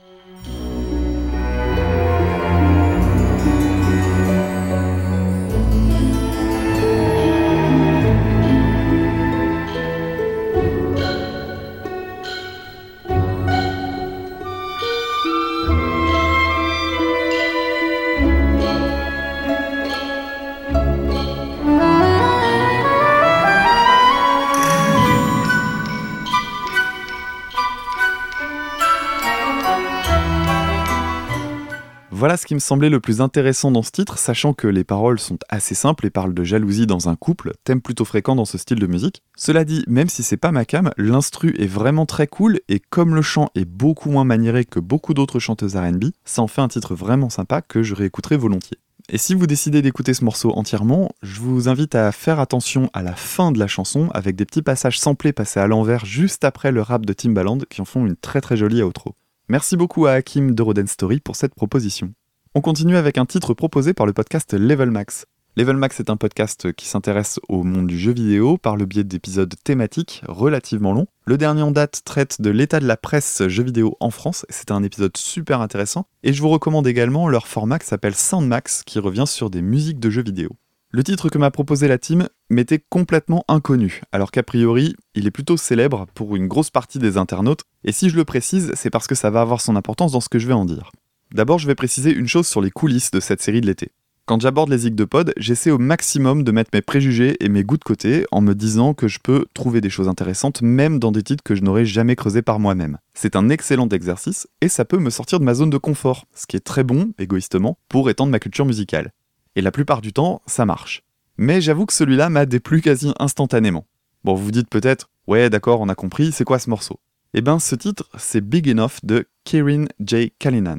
Voilà 32.24 32.38
ce 32.38 32.46
qui 32.46 32.54
me 32.54 32.60
semblait 32.60 32.90
le 32.90 33.02
plus 33.02 33.20
intéressant 33.20 33.70
dans 33.70 33.84
ce 33.84 33.92
titre, 33.92 34.18
sachant 34.18 34.54
que 34.54 34.70
les 34.70 34.86
paroles 34.86 35.20
sont 35.20 35.40
assez 35.50 35.76
simples 35.76 36.06
et 36.06 36.10
parlent 36.10 36.34
de 36.34 36.46
jalousie 36.46 36.88
dans 36.88 37.10
un 37.10 37.18
couple, 37.18 37.52
thème 37.66 37.82
plutôt 37.82 38.06
fréquent 38.06 38.34
dans 38.34 38.46
ce 38.46 38.58
style 38.58 38.80
de 38.80 38.88
musique. 38.88 39.24
Cela 39.36 39.66
dit, 39.66 39.84
même 39.90 40.08
si 40.08 40.24
c'est 40.24 40.38
pas 40.38 40.54
ma 40.54 40.64
cam, 40.64 40.92
l'instru 40.96 41.54
est 41.60 41.68
vraiment 41.68 42.06
très 42.06 42.28
cool 42.28 42.62
et 42.70 42.80
comme 42.80 43.14
le 43.14 43.22
chant 43.22 43.50
est 43.56 43.66
beaucoup 43.66 44.10
moins 44.10 44.24
maniéré 44.24 44.64
que 44.64 44.80
beaucoup 44.80 45.14
d'autres 45.14 45.40
chanteuses 45.40 45.76
RB, 45.76 46.12
ça 46.24 46.42
en 46.42 46.48
fait 46.48 46.62
un 46.62 46.70
titre 46.70 46.96
vraiment 46.96 47.30
sympa 47.30 47.62
que 47.62 47.84
je 47.84 47.94
réécouterai 47.94 48.38
volontiers. 48.38 48.78
Et 49.10 49.18
si 49.18 49.34
vous 49.34 49.46
décidez 49.46 49.82
d'écouter 49.82 50.14
ce 50.14 50.24
morceau 50.24 50.54
entièrement, 50.56 51.12
je 51.24 51.42
vous 51.42 51.68
invite 51.68 51.94
à 51.94 52.10
faire 52.14 52.40
attention 52.40 52.90
à 52.94 53.04
la 53.04 53.18
fin 53.18 53.52
de 53.52 53.60
la 53.60 53.68
chanson 53.68 54.08
avec 54.14 54.38
des 54.38 54.46
petits 54.46 54.62
passages 54.62 54.98
samplés 54.98 55.34
passés 55.34 55.60
à 55.60 55.68
l'envers 55.68 56.06
juste 56.06 56.46
après 56.46 56.72
le 56.72 56.84
rap 56.84 57.06
de 57.06 57.12
Timbaland 57.12 57.58
qui 57.70 57.82
en 57.82 57.86
font 57.86 58.06
une 58.06 58.16
très 58.16 58.40
très 58.40 58.56
jolie 58.56 58.82
outro. 58.82 59.14
Merci 59.50 59.76
beaucoup 59.76 60.06
à 60.06 60.14
Hakim 60.14 60.56
de 60.56 60.62
Roden 60.62 60.88
Story 60.88 61.20
pour 61.20 61.36
cette 61.36 61.54
proposition. 61.54 62.14
On 62.56 62.62
continue 62.62 62.98
avec 62.98 63.18
un 63.18 63.26
titre 63.26 63.56
proposé 63.56 63.96
par 63.96 64.06
le 64.06 64.14
podcast 64.14 64.54
Level 64.54 64.92
Max. 64.92 65.26
Level 65.58 65.76
Max 65.76 66.00
est 66.00 66.12
un 66.12 66.18
podcast 66.18 66.72
qui 66.74 66.86
s'intéresse 66.86 67.40
au 67.50 67.64
monde 67.64 67.88
du 67.88 67.98
jeu 67.98 68.14
vidéo 68.14 68.60
par 68.60 68.76
le 68.76 68.86
biais 68.86 69.04
d'épisodes 69.04 69.56
thématiques 69.64 70.22
relativement 70.28 70.94
longs. 70.94 71.08
Le 71.26 71.40
dernier 71.40 71.64
en 71.64 71.72
date 71.72 72.04
traite 72.06 72.42
de 72.42 72.52
l'état 72.52 72.80
de 72.80 72.86
la 72.86 72.96
presse 72.96 73.42
jeux 73.48 73.64
vidéo 73.64 73.98
en 74.00 74.12
France, 74.12 74.46
c'est 74.50 74.70
un 74.70 74.84
épisode 74.84 75.18
super 75.18 75.62
intéressant, 75.62 76.06
et 76.22 76.32
je 76.32 76.44
vous 76.44 76.50
recommande 76.50 76.86
également 76.86 77.28
leur 77.28 77.48
format 77.48 77.80
qui 77.80 77.88
s'appelle 77.88 78.14
Soundmax 78.14 78.84
qui 78.84 79.00
revient 79.00 79.26
sur 79.26 79.50
des 79.50 79.64
musiques 79.64 80.00
de 80.00 80.12
jeux 80.12 80.24
vidéo. 80.24 80.52
Le 80.92 81.04
titre 81.04 81.30
que 81.30 81.40
m'a 81.40 81.50
proposé 81.50 81.88
la 81.88 81.98
team 81.98 82.30
m'était 82.52 82.84
complètement 82.88 83.46
inconnu, 83.48 84.04
alors 84.12 84.30
qu'a 84.30 84.44
priori, 84.44 84.96
il 85.16 85.26
est 85.26 85.32
plutôt 85.32 85.58
célèbre 85.58 86.06
pour 86.14 86.36
une 86.36 86.48
grosse 86.48 86.70
partie 86.70 87.00
des 87.00 87.18
internautes, 87.18 87.64
et 87.84 87.92
si 87.92 88.12
je 88.12 88.16
le 88.16 88.26
précise, 88.26 88.74
c'est 88.76 88.92
parce 88.92 89.08
que 89.08 89.16
ça 89.16 89.32
va 89.32 89.42
avoir 89.42 89.60
son 89.60 89.76
importance 89.76 90.12
dans 90.12 90.22
ce 90.22 90.30
que 90.30 90.38
je 90.38 90.46
vais 90.46 90.54
en 90.54 90.66
dire. 90.66 90.92
D'abord, 91.34 91.58
je 91.58 91.66
vais 91.66 91.74
préciser 91.74 92.14
une 92.14 92.28
chose 92.28 92.46
sur 92.46 92.62
les 92.62 92.70
coulisses 92.70 93.10
de 93.10 93.20
cette 93.20 93.42
série 93.42 93.60
de 93.60 93.66
l'été. 93.66 93.90
Quand 94.28 94.40
j'aborde 94.40 94.70
les 94.70 94.78
zigs 94.78 94.94
de 94.94 95.04
pod, 95.04 95.34
j'essaie 95.36 95.72
au 95.72 95.80
maximum 95.80 96.44
de 96.44 96.52
mettre 96.52 96.70
mes 96.76 96.84
préjugés 96.84 97.44
et 97.44 97.50
mes 97.50 97.64
goûts 97.64 97.80
de 97.80 97.84
côté 97.84 98.26
en 98.32 98.40
me 98.40 98.54
disant 98.54 98.94
que 98.94 99.08
je 99.08 99.18
peux 99.18 99.48
trouver 99.56 99.82
des 99.82 99.90
choses 99.90 100.08
intéressantes 100.08 100.62
même 100.62 101.00
dans 101.00 101.12
des 101.12 101.24
titres 101.24 101.44
que 101.44 101.56
je 101.56 101.64
n'aurais 101.64 101.86
jamais 101.86 102.16
creusés 102.16 102.44
par 102.44 102.60
moi-même. 102.60 103.00
C'est 103.16 103.36
un 103.36 103.50
excellent 103.50 103.90
exercice 103.90 104.48
et 104.62 104.70
ça 104.70 104.86
peut 104.86 105.00
me 105.00 105.10
sortir 105.10 105.40
de 105.40 105.44
ma 105.44 105.56
zone 105.56 105.72
de 105.72 105.78
confort, 105.80 106.28
ce 106.36 106.46
qui 106.46 106.56
est 106.56 106.60
très 106.60 106.84
bon, 106.84 107.14
égoïstement, 107.18 107.80
pour 107.90 108.12
étendre 108.12 108.32
ma 108.32 108.40
culture 108.40 108.68
musicale. 108.68 109.12
Et 109.56 109.62
la 109.62 109.72
plupart 109.72 110.02
du 110.02 110.14
temps, 110.14 110.44
ça 110.46 110.68
marche. 110.68 111.02
Mais 111.38 111.62
j'avoue 111.62 111.88
que 111.88 111.94
celui-là 111.94 112.30
m'a 112.30 112.46
déplu 112.46 112.82
quasi 112.82 113.12
instantanément. 113.18 113.88
Bon, 114.24 114.36
vous 114.36 114.46
vous 114.46 114.52
dites 114.52 114.70
peut-être, 114.70 115.10
ouais 115.26 115.50
d'accord, 115.50 115.82
on 115.82 115.90
a 115.90 115.96
compris, 115.96 116.32
c'est 116.32 116.46
quoi 116.46 116.60
ce 116.60 116.70
morceau? 116.70 117.00
Eh 117.34 117.42
ben 117.42 117.58
ce 117.58 117.74
titre, 117.74 118.08
c'est 118.20 118.48
Big 118.48 118.70
Enough 118.70 119.00
de 119.02 119.26
Kirin 119.44 119.86
J. 120.00 120.32
Kalinan. 120.38 120.78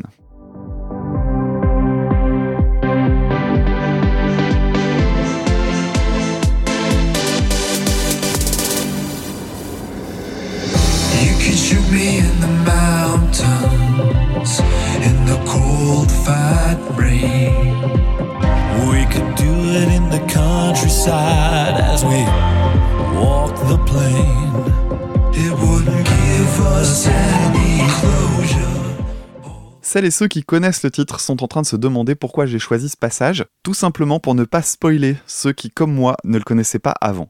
In 13.41 15.25
the 15.27 15.39
cold. 15.47 16.15
We 18.91 19.07
could 19.07 19.35
do 19.37 19.53
it 19.71 19.89
in 19.89 20.09
the 20.11 20.21
countryside 20.33 21.81
as 21.81 22.05
we 22.05 22.25
walk 23.19 23.55
the 23.69 23.79
plain. 23.87 24.53
It 25.33 25.53
wouldn't 25.53 26.05
give 26.05 26.61
us 26.61 27.07
any 27.07 27.79
closure. 28.01 28.61
Celles 29.83 30.05
et 30.05 30.11
ceux 30.11 30.29
qui 30.29 30.43
connaissent 30.43 30.83
le 30.83 30.91
titre 30.91 31.21
sont 31.21 31.43
en 31.43 31.49
train 31.49 31.63
de 31.63 31.67
se 31.67 31.77
demander 31.77 32.15
pourquoi 32.15 32.47
j'ai 32.47 32.59
choisi 32.59 32.89
ce 32.89 32.97
passage, 32.97 33.45
tout 33.63 33.75
simplement 33.75 34.21
pour 34.21 34.35
ne 34.35 34.45
pas 34.45 34.63
spoiler 34.63 35.17
ceux 35.27 35.53
qui, 35.53 35.71
comme 35.71 35.95
moi, 35.95 36.17
ne 36.25 36.39
le 36.39 36.45
connaissaient 36.45 36.79
pas 36.79 36.95
avant. 37.01 37.29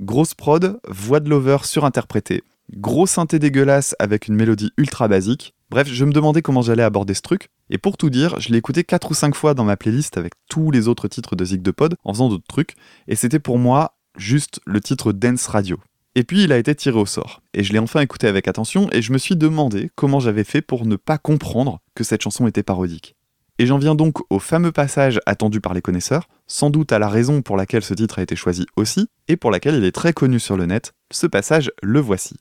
Grosse 0.00 0.34
prod, 0.34 0.78
voix 0.88 1.20
de 1.20 1.30
lover 1.30 1.58
surinterprétée, 1.62 2.42
gros 2.72 3.06
synthé 3.06 3.38
dégueulasse 3.38 3.94
avec 3.98 4.28
une 4.28 4.34
mélodie 4.34 4.72
ultra 4.76 5.08
basique. 5.08 5.54
Bref, 5.70 5.88
je 5.88 6.04
me 6.04 6.12
demandais 6.12 6.42
comment 6.42 6.62
j'allais 6.62 6.82
aborder 6.82 7.14
ce 7.14 7.22
truc, 7.22 7.48
et 7.70 7.78
pour 7.78 7.96
tout 7.96 8.10
dire, 8.10 8.38
je 8.40 8.50
l'ai 8.50 8.58
écouté 8.58 8.84
4 8.84 9.10
ou 9.10 9.14
5 9.14 9.34
fois 9.34 9.54
dans 9.54 9.64
ma 9.64 9.76
playlist 9.76 10.16
avec 10.16 10.34
tous 10.48 10.70
les 10.70 10.88
autres 10.88 11.08
titres 11.08 11.36
de 11.36 11.44
Zig 11.44 11.62
de 11.62 11.74
en 12.04 12.12
faisant 12.12 12.28
d'autres 12.28 12.46
trucs, 12.48 12.74
et 13.08 13.16
c'était 13.16 13.38
pour 13.38 13.58
moi 13.58 13.96
juste 14.16 14.60
le 14.66 14.80
titre 14.80 15.12
Dance 15.12 15.46
Radio. 15.46 15.78
Et 16.14 16.22
puis 16.22 16.44
il 16.44 16.52
a 16.52 16.58
été 16.58 16.74
tiré 16.74 16.98
au 16.98 17.06
sort. 17.06 17.42
Et 17.54 17.64
je 17.64 17.72
l'ai 17.72 17.80
enfin 17.80 18.00
écouté 18.00 18.28
avec 18.28 18.46
attention 18.46 18.88
et 18.92 19.02
je 19.02 19.12
me 19.12 19.18
suis 19.18 19.34
demandé 19.34 19.90
comment 19.96 20.20
j'avais 20.20 20.44
fait 20.44 20.62
pour 20.62 20.86
ne 20.86 20.94
pas 20.96 21.18
comprendre 21.18 21.80
que 21.96 22.04
cette 22.04 22.22
chanson 22.22 22.46
était 22.46 22.62
parodique. 22.62 23.16
Et 23.58 23.66
j'en 23.66 23.78
viens 23.78 23.94
donc 23.94 24.18
au 24.30 24.40
fameux 24.40 24.72
passage 24.72 25.20
attendu 25.26 25.60
par 25.60 25.74
les 25.74 25.82
connaisseurs, 25.82 26.28
sans 26.46 26.70
doute 26.70 26.92
à 26.92 26.98
la 26.98 27.08
raison 27.08 27.40
pour 27.40 27.56
laquelle 27.56 27.84
ce 27.84 27.94
titre 27.94 28.18
a 28.18 28.22
été 28.22 28.34
choisi 28.34 28.66
aussi, 28.76 29.08
et 29.28 29.36
pour 29.36 29.52
laquelle 29.52 29.76
il 29.76 29.84
est 29.84 29.92
très 29.92 30.12
connu 30.12 30.40
sur 30.40 30.56
le 30.56 30.66
net. 30.66 30.92
Ce 31.12 31.28
passage, 31.28 31.70
le 31.80 32.00
voici. 32.00 32.34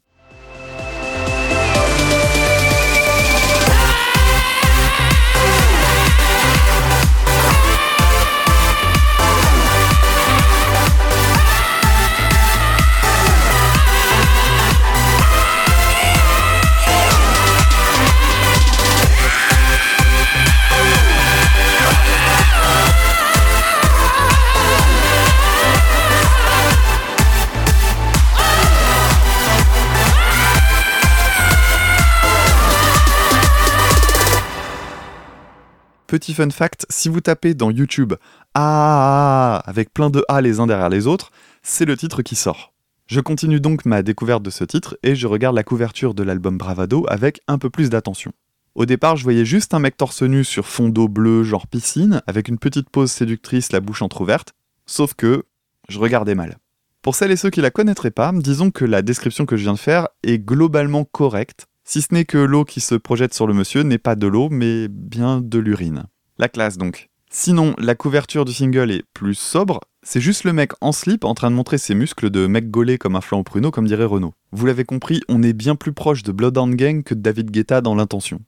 Petit 36.14 36.36
fun 36.36 36.52
fact, 36.52 36.86
si 36.92 37.10
vous 37.10 37.22
tapez 37.22 37.56
dans 37.56 37.72
YouTube 37.72 38.14
Ah 38.54 39.64
avec 39.66 39.92
plein 39.92 40.12
de 40.12 40.24
A 40.28 40.42
les 40.42 40.60
uns 40.60 40.68
derrière 40.68 40.90
les 40.90 41.08
autres, 41.08 41.32
c'est 41.64 41.86
le 41.86 41.98
titre 41.98 42.22
qui 42.22 42.36
sort. 42.36 42.72
Je 43.08 43.20
continue 43.20 43.60
donc 43.60 43.84
ma 43.86 44.04
découverte 44.04 44.44
de 44.44 44.52
ce 44.52 44.64
titre 44.64 44.96
et 45.02 45.16
je 45.16 45.26
regarde 45.26 45.56
la 45.56 45.64
couverture 45.64 46.14
de 46.14 46.22
l'album 46.22 46.56
Bravado 46.56 47.04
avec 47.10 47.42
un 47.48 47.58
peu 47.58 47.72
plus 47.72 47.90
d'attention. 47.90 48.32
Au 48.76 48.86
départ, 48.86 49.16
je 49.16 49.24
voyais 49.24 49.44
juste 49.44 49.74
un 49.74 49.80
mec 49.80 49.98
torse 49.98 50.22
nu 50.22 50.44
sur 50.44 50.68
fond 50.68 50.88
d'eau 50.88 51.08
bleue, 51.08 51.44
genre 51.44 51.66
piscine, 51.66 52.22
avec 52.28 52.48
une 52.48 52.60
petite 52.60 52.92
pose 52.92 53.10
séductrice, 53.10 53.72
la 53.72 53.80
bouche 53.80 54.04
entr'ouverte, 54.04 54.54
sauf 54.86 55.16
que 55.16 55.46
je 55.90 55.98
regardais 55.98 56.36
mal. 56.36 56.60
Pour 57.02 57.16
celles 57.16 57.32
et 57.32 57.38
ceux 57.38 57.50
qui 57.50 57.62
la 57.62 57.72
connaîtraient 57.72 58.12
pas, 58.12 58.32
disons 58.36 58.70
que 58.70 58.86
la 58.86 59.02
description 59.02 59.48
que 59.48 59.58
je 59.58 59.64
viens 59.64 59.74
de 59.74 59.80
faire 59.80 60.10
est 60.22 60.38
globalement 60.38 61.06
correcte, 61.06 61.66
si 61.84 62.02
ce 62.02 62.14
n'est 62.14 62.26
que 62.26 62.38
l'eau 62.38 62.66
qui 62.66 62.80
se 62.80 62.96
projette 62.96 63.34
sur 63.34 63.48
le 63.48 63.54
monsieur 63.54 63.84
n'est 63.84 63.98
pas 63.98 64.16
de 64.16 64.28
l'eau, 64.28 64.50
mais 64.50 64.88
bien 64.90 65.42
de 65.42 65.60
l'urine. 65.60 66.06
La 66.38 66.50
classe 66.50 66.78
donc. 66.78 67.10
Sinon, 67.30 67.74
la 67.80 67.96
couverture 67.96 68.46
du 68.46 68.54
single 68.54 68.92
est 68.92 69.04
plus 69.14 69.36
sobre, 69.36 69.80
c'est 70.04 70.22
juste 70.22 70.44
le 70.44 70.54
mec 70.54 70.74
en 70.82 70.92
slip 70.92 71.24
en 71.24 71.34
train 71.34 71.50
de 71.50 71.56
montrer 71.56 71.78
ses 71.78 71.96
muscles 71.96 72.30
de 72.30 72.46
mec 72.46 72.70
gaulé 72.70 72.98
comme 72.98 73.16
un 73.16 73.22
flanc 73.22 73.40
au 73.40 73.44
pruneau, 73.44 73.72
comme 73.72 73.88
dirait 73.88 74.06
Renault. 74.06 74.34
Vous 74.52 74.66
l'avez 74.66 74.84
compris, 74.84 75.22
on 75.30 75.42
est 75.42 75.54
bien 75.54 75.76
plus 75.76 75.94
proche 75.94 76.24
de 76.24 76.32
Bloodhound 76.32 76.76
Gang 76.76 77.04
que 77.04 77.14
de 77.14 77.22
David 77.22 77.52
Guetta 77.52 77.82
dans 77.82 77.96
l'intention. 77.96 78.40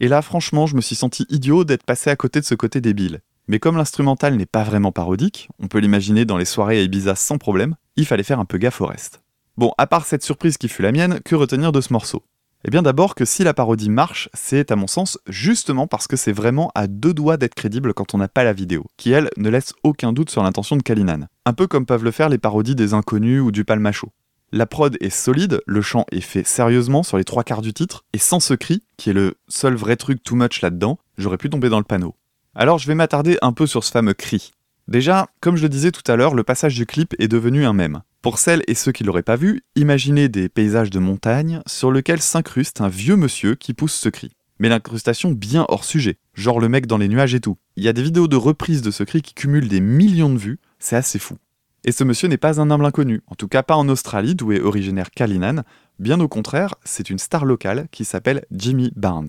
Et 0.00 0.08
là, 0.08 0.22
franchement, 0.22 0.66
je 0.66 0.76
me 0.76 0.80
suis 0.80 0.96
senti 0.96 1.24
idiot 1.30 1.64
d'être 1.64 1.84
passé 1.84 2.10
à 2.10 2.16
côté 2.16 2.40
de 2.40 2.44
ce 2.44 2.54
côté 2.54 2.80
débile. 2.80 3.20
Mais 3.46 3.58
comme 3.58 3.76
l'instrumental 3.76 4.36
n'est 4.36 4.44
pas 4.44 4.64
vraiment 4.64 4.92
parodique, 4.92 5.48
on 5.58 5.68
peut 5.68 5.78
l'imaginer 5.78 6.24
dans 6.24 6.36
les 6.36 6.44
soirées 6.44 6.78
à 6.78 6.82
Ibiza 6.82 7.14
sans 7.14 7.38
problème, 7.38 7.76
il 7.96 8.06
fallait 8.06 8.22
faire 8.22 8.40
un 8.40 8.44
peu 8.44 8.58
gaffe 8.58 8.80
au 8.80 8.86
reste. 8.86 9.22
Bon, 9.56 9.72
à 9.78 9.86
part 9.86 10.06
cette 10.06 10.24
surprise 10.24 10.58
qui 10.58 10.68
fut 10.68 10.82
la 10.82 10.92
mienne, 10.92 11.20
que 11.24 11.34
retenir 11.36 11.70
de 11.70 11.80
ce 11.80 11.92
morceau? 11.92 12.24
Eh 12.66 12.70
bien 12.70 12.80
d'abord 12.80 13.14
que 13.14 13.26
si 13.26 13.44
la 13.44 13.52
parodie 13.52 13.90
marche, 13.90 14.30
c'est 14.32 14.70
à 14.70 14.76
mon 14.76 14.86
sens 14.86 15.18
justement 15.28 15.86
parce 15.86 16.06
que 16.06 16.16
c'est 16.16 16.32
vraiment 16.32 16.72
à 16.74 16.86
deux 16.86 17.12
doigts 17.12 17.36
d'être 17.36 17.54
crédible 17.54 17.92
quand 17.92 18.14
on 18.14 18.18
n'a 18.18 18.28
pas 18.28 18.42
la 18.42 18.54
vidéo, 18.54 18.86
qui 18.96 19.12
elle 19.12 19.28
ne 19.36 19.50
laisse 19.50 19.74
aucun 19.82 20.14
doute 20.14 20.30
sur 20.30 20.42
l'intention 20.42 20.76
de 20.76 20.82
Kalinan. 20.82 21.26
Un 21.44 21.52
peu 21.52 21.66
comme 21.66 21.84
peuvent 21.84 22.04
le 22.04 22.10
faire 22.10 22.30
les 22.30 22.38
parodies 22.38 22.74
des 22.74 22.94
inconnus 22.94 23.42
ou 23.42 23.52
du 23.52 23.66
palmacho. 23.66 24.08
La 24.50 24.64
prod 24.64 24.96
est 25.00 25.10
solide, 25.10 25.60
le 25.66 25.82
chant 25.82 26.06
est 26.10 26.22
fait 26.22 26.46
sérieusement 26.46 27.02
sur 27.02 27.18
les 27.18 27.24
trois 27.24 27.44
quarts 27.44 27.60
du 27.60 27.74
titre, 27.74 28.04
et 28.14 28.18
sans 28.18 28.40
ce 28.40 28.54
cri, 28.54 28.82
qui 28.96 29.10
est 29.10 29.14
le 29.14 29.34
seul 29.48 29.74
vrai 29.74 29.96
truc 29.96 30.22
too 30.22 30.34
much 30.34 30.62
là-dedans, 30.62 30.98
j'aurais 31.18 31.36
pu 31.36 31.50
tomber 31.50 31.68
dans 31.68 31.78
le 31.78 31.84
panneau. 31.84 32.14
Alors 32.54 32.78
je 32.78 32.86
vais 32.86 32.94
m'attarder 32.94 33.36
un 33.42 33.52
peu 33.52 33.66
sur 33.66 33.84
ce 33.84 33.90
fameux 33.90 34.14
cri. 34.14 34.53
Déjà, 34.86 35.28
comme 35.40 35.56
je 35.56 35.62
le 35.62 35.70
disais 35.70 35.92
tout 35.92 36.10
à 36.10 36.16
l'heure, 36.16 36.34
le 36.34 36.42
passage 36.42 36.74
du 36.74 36.84
clip 36.84 37.14
est 37.18 37.28
devenu 37.28 37.64
un 37.64 37.72
mème. 37.72 38.02
Pour 38.20 38.38
celles 38.38 38.62
et 38.68 38.74
ceux 38.74 38.92
qui 38.92 39.02
l'auraient 39.02 39.22
pas 39.22 39.36
vu, 39.36 39.62
imaginez 39.76 40.28
des 40.28 40.48
paysages 40.48 40.90
de 40.90 40.98
montagne 40.98 41.62
sur 41.66 41.90
lesquels 41.90 42.20
s'incruste 42.20 42.80
un 42.80 42.88
vieux 42.88 43.16
monsieur 43.16 43.54
qui 43.54 43.72
pousse 43.72 43.94
ce 43.94 44.08
cri. 44.08 44.32
Mais 44.58 44.68
l'incrustation 44.68 45.32
bien 45.32 45.64
hors 45.68 45.84
sujet, 45.84 46.18
genre 46.34 46.60
le 46.60 46.68
mec 46.68 46.86
dans 46.86 46.98
les 46.98 47.08
nuages 47.08 47.34
et 47.34 47.40
tout. 47.40 47.56
Il 47.76 47.84
y 47.84 47.88
a 47.88 47.92
des 47.92 48.02
vidéos 48.02 48.28
de 48.28 48.36
reprise 48.36 48.82
de 48.82 48.90
ce 48.90 49.04
cri 49.04 49.22
qui 49.22 49.34
cumulent 49.34 49.68
des 49.68 49.80
millions 49.80 50.32
de 50.32 50.38
vues, 50.38 50.60
c'est 50.78 50.96
assez 50.96 51.18
fou. 51.18 51.36
Et 51.84 51.92
ce 51.92 52.04
monsieur 52.04 52.28
n'est 52.28 52.36
pas 52.36 52.60
un 52.60 52.70
humble 52.70 52.86
inconnu, 52.86 53.22
en 53.26 53.34
tout 53.34 53.48
cas 53.48 53.62
pas 53.62 53.76
en 53.76 53.88
Australie 53.88 54.34
d'où 54.34 54.52
est 54.52 54.60
originaire 54.60 55.10
Kalinan, 55.10 55.64
bien 55.98 56.20
au 56.20 56.28
contraire, 56.28 56.74
c'est 56.84 57.10
une 57.10 57.18
star 57.18 57.44
locale 57.44 57.88
qui 57.90 58.04
s'appelle 58.04 58.44
Jimmy 58.50 58.92
Barnes. 58.96 59.28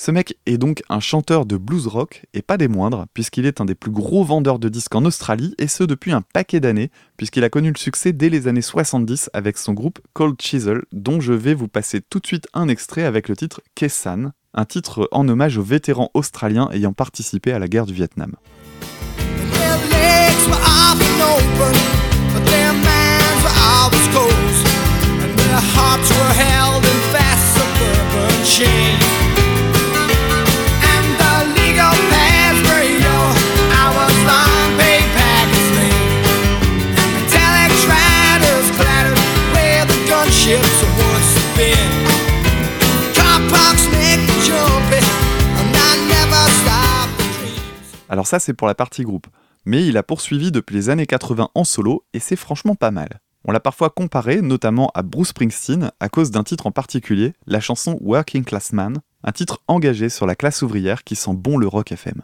Ce 0.00 0.12
mec 0.12 0.38
est 0.46 0.58
donc 0.58 0.84
un 0.88 1.00
chanteur 1.00 1.44
de 1.44 1.56
blues 1.56 1.88
rock, 1.88 2.24
et 2.32 2.40
pas 2.40 2.56
des 2.56 2.68
moindres, 2.68 3.06
puisqu'il 3.14 3.46
est 3.46 3.60
un 3.60 3.64
des 3.64 3.74
plus 3.74 3.90
gros 3.90 4.22
vendeurs 4.22 4.60
de 4.60 4.68
disques 4.68 4.94
en 4.94 5.04
Australie, 5.04 5.56
et 5.58 5.66
ce 5.66 5.82
depuis 5.82 6.12
un 6.12 6.22
paquet 6.22 6.60
d'années, 6.60 6.92
puisqu'il 7.16 7.42
a 7.42 7.50
connu 7.50 7.72
le 7.72 7.76
succès 7.76 8.12
dès 8.12 8.28
les 8.28 8.46
années 8.46 8.62
70 8.62 9.28
avec 9.32 9.58
son 9.58 9.72
groupe 9.72 9.98
Cold 10.12 10.40
Chisel, 10.40 10.82
dont 10.92 11.20
je 11.20 11.32
vais 11.32 11.52
vous 11.52 11.66
passer 11.66 12.00
tout 12.00 12.20
de 12.20 12.26
suite 12.28 12.46
un 12.54 12.68
extrait 12.68 13.02
avec 13.02 13.28
le 13.28 13.34
titre 13.34 13.60
Kessan, 13.74 14.30
un 14.54 14.64
titre 14.64 15.08
en 15.10 15.28
hommage 15.28 15.58
aux 15.58 15.64
vétérans 15.64 16.12
australiens 16.14 16.68
ayant 16.72 16.92
participé 16.92 17.50
à 17.50 17.58
la 17.58 17.66
guerre 17.66 17.86
du 17.86 17.92
Vietnam. 17.94 18.36
Alors 48.08 48.26
ça 48.26 48.38
c'est 48.38 48.54
pour 48.54 48.66
la 48.66 48.74
partie 48.74 49.02
groupe, 49.02 49.26
mais 49.64 49.86
il 49.86 49.96
a 49.96 50.02
poursuivi 50.02 50.50
depuis 50.50 50.74
les 50.74 50.88
années 50.88 51.06
80 51.06 51.50
en 51.54 51.64
solo 51.64 52.04
et 52.14 52.20
c'est 52.20 52.36
franchement 52.36 52.74
pas 52.74 52.90
mal. 52.90 53.20
On 53.44 53.52
l'a 53.52 53.60
parfois 53.60 53.90
comparé 53.90 54.40
notamment 54.42 54.90
à 54.94 55.02
Bruce 55.02 55.28
Springsteen 55.28 55.90
à 56.00 56.08
cause 56.08 56.30
d'un 56.30 56.44
titre 56.44 56.66
en 56.66 56.70
particulier, 56.70 57.34
la 57.46 57.60
chanson 57.60 57.98
Working 58.00 58.44
Class 58.44 58.72
Man, 58.72 58.98
un 59.24 59.32
titre 59.32 59.62
engagé 59.68 60.08
sur 60.08 60.26
la 60.26 60.34
classe 60.34 60.62
ouvrière 60.62 61.04
qui 61.04 61.16
sent 61.16 61.34
bon 61.34 61.58
le 61.58 61.66
rock 61.66 61.92
FM. 61.92 62.22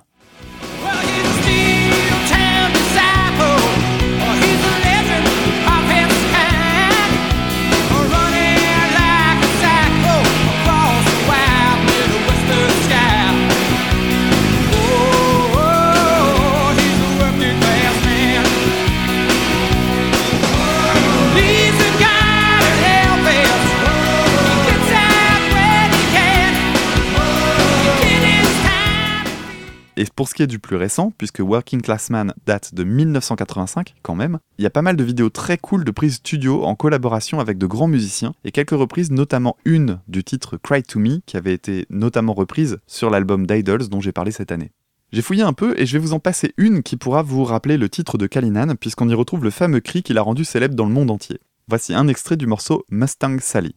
Pour 30.25 30.31
ce 30.31 30.35
qui 30.35 30.43
est 30.43 30.47
du 30.47 30.59
plus 30.59 30.77
récent, 30.77 31.13
puisque 31.19 31.41
Working 31.41 31.83
Class 31.83 32.09
Man 32.09 32.33
date 32.47 32.75
de 32.75 32.83
1985 32.83 33.95
quand 34.01 34.15
même, 34.15 34.39
il 34.57 34.63
y 34.63 34.67
a 34.67 34.71
pas 34.71 34.81
mal 34.81 34.97
de 34.97 35.05
vidéos 35.05 35.29
très 35.29 35.59
cool 35.59 35.85
de 35.85 35.91
prises 35.91 36.15
studio 36.15 36.65
en 36.65 36.75
collaboration 36.75 37.41
avec 37.41 37.59
de 37.59 37.67
grands 37.67 37.89
musiciens 37.89 38.33
et 38.43 38.51
quelques 38.51 38.71
reprises, 38.71 39.11
notamment 39.11 39.59
une 39.67 40.01
du 40.09 40.25
titre 40.25 40.57
Cry 40.57 40.83
to 40.83 40.99
Me 40.99 41.21
qui 41.27 41.37
avait 41.37 41.53
été 41.53 41.85
notamment 41.91 42.33
reprise 42.33 42.79
sur 42.87 43.11
l'album 43.11 43.47
d'Idols 43.47 43.91
dont 43.91 44.01
j'ai 44.01 44.13
parlé 44.13 44.31
cette 44.31 44.51
année. 44.51 44.73
J'ai 45.13 45.21
fouillé 45.21 45.43
un 45.43 45.53
peu 45.53 45.79
et 45.79 45.85
je 45.85 45.93
vais 45.93 46.03
vous 46.03 46.15
en 46.15 46.21
passer 46.21 46.55
une 46.57 46.83
qui 46.83 46.97
pourra 46.97 47.23
vous 47.23 47.45
rappeler 47.45 47.77
le 47.77 47.91
titre 47.91 48.17
de 48.17 48.27
Kalinan 48.27 48.77
puisqu'on 48.77 49.11
y 49.11 49.15
retrouve 49.15 49.45
le 49.45 49.51
fameux 49.51 49.81
cri 49.81 50.03
qu'il 50.03 50.17
a 50.17 50.23
rendu 50.23 50.47
célèbre 50.47 50.75
dans 50.75 50.87
le 50.87 50.95
monde 50.95 51.11
entier. 51.11 51.39
Voici 51.69 51.93
un 51.93 52.09
extrait 52.09 52.39
du 52.39 52.47
morceau 52.47 52.87
Mustang 52.89 53.41
Sally. 53.41 53.75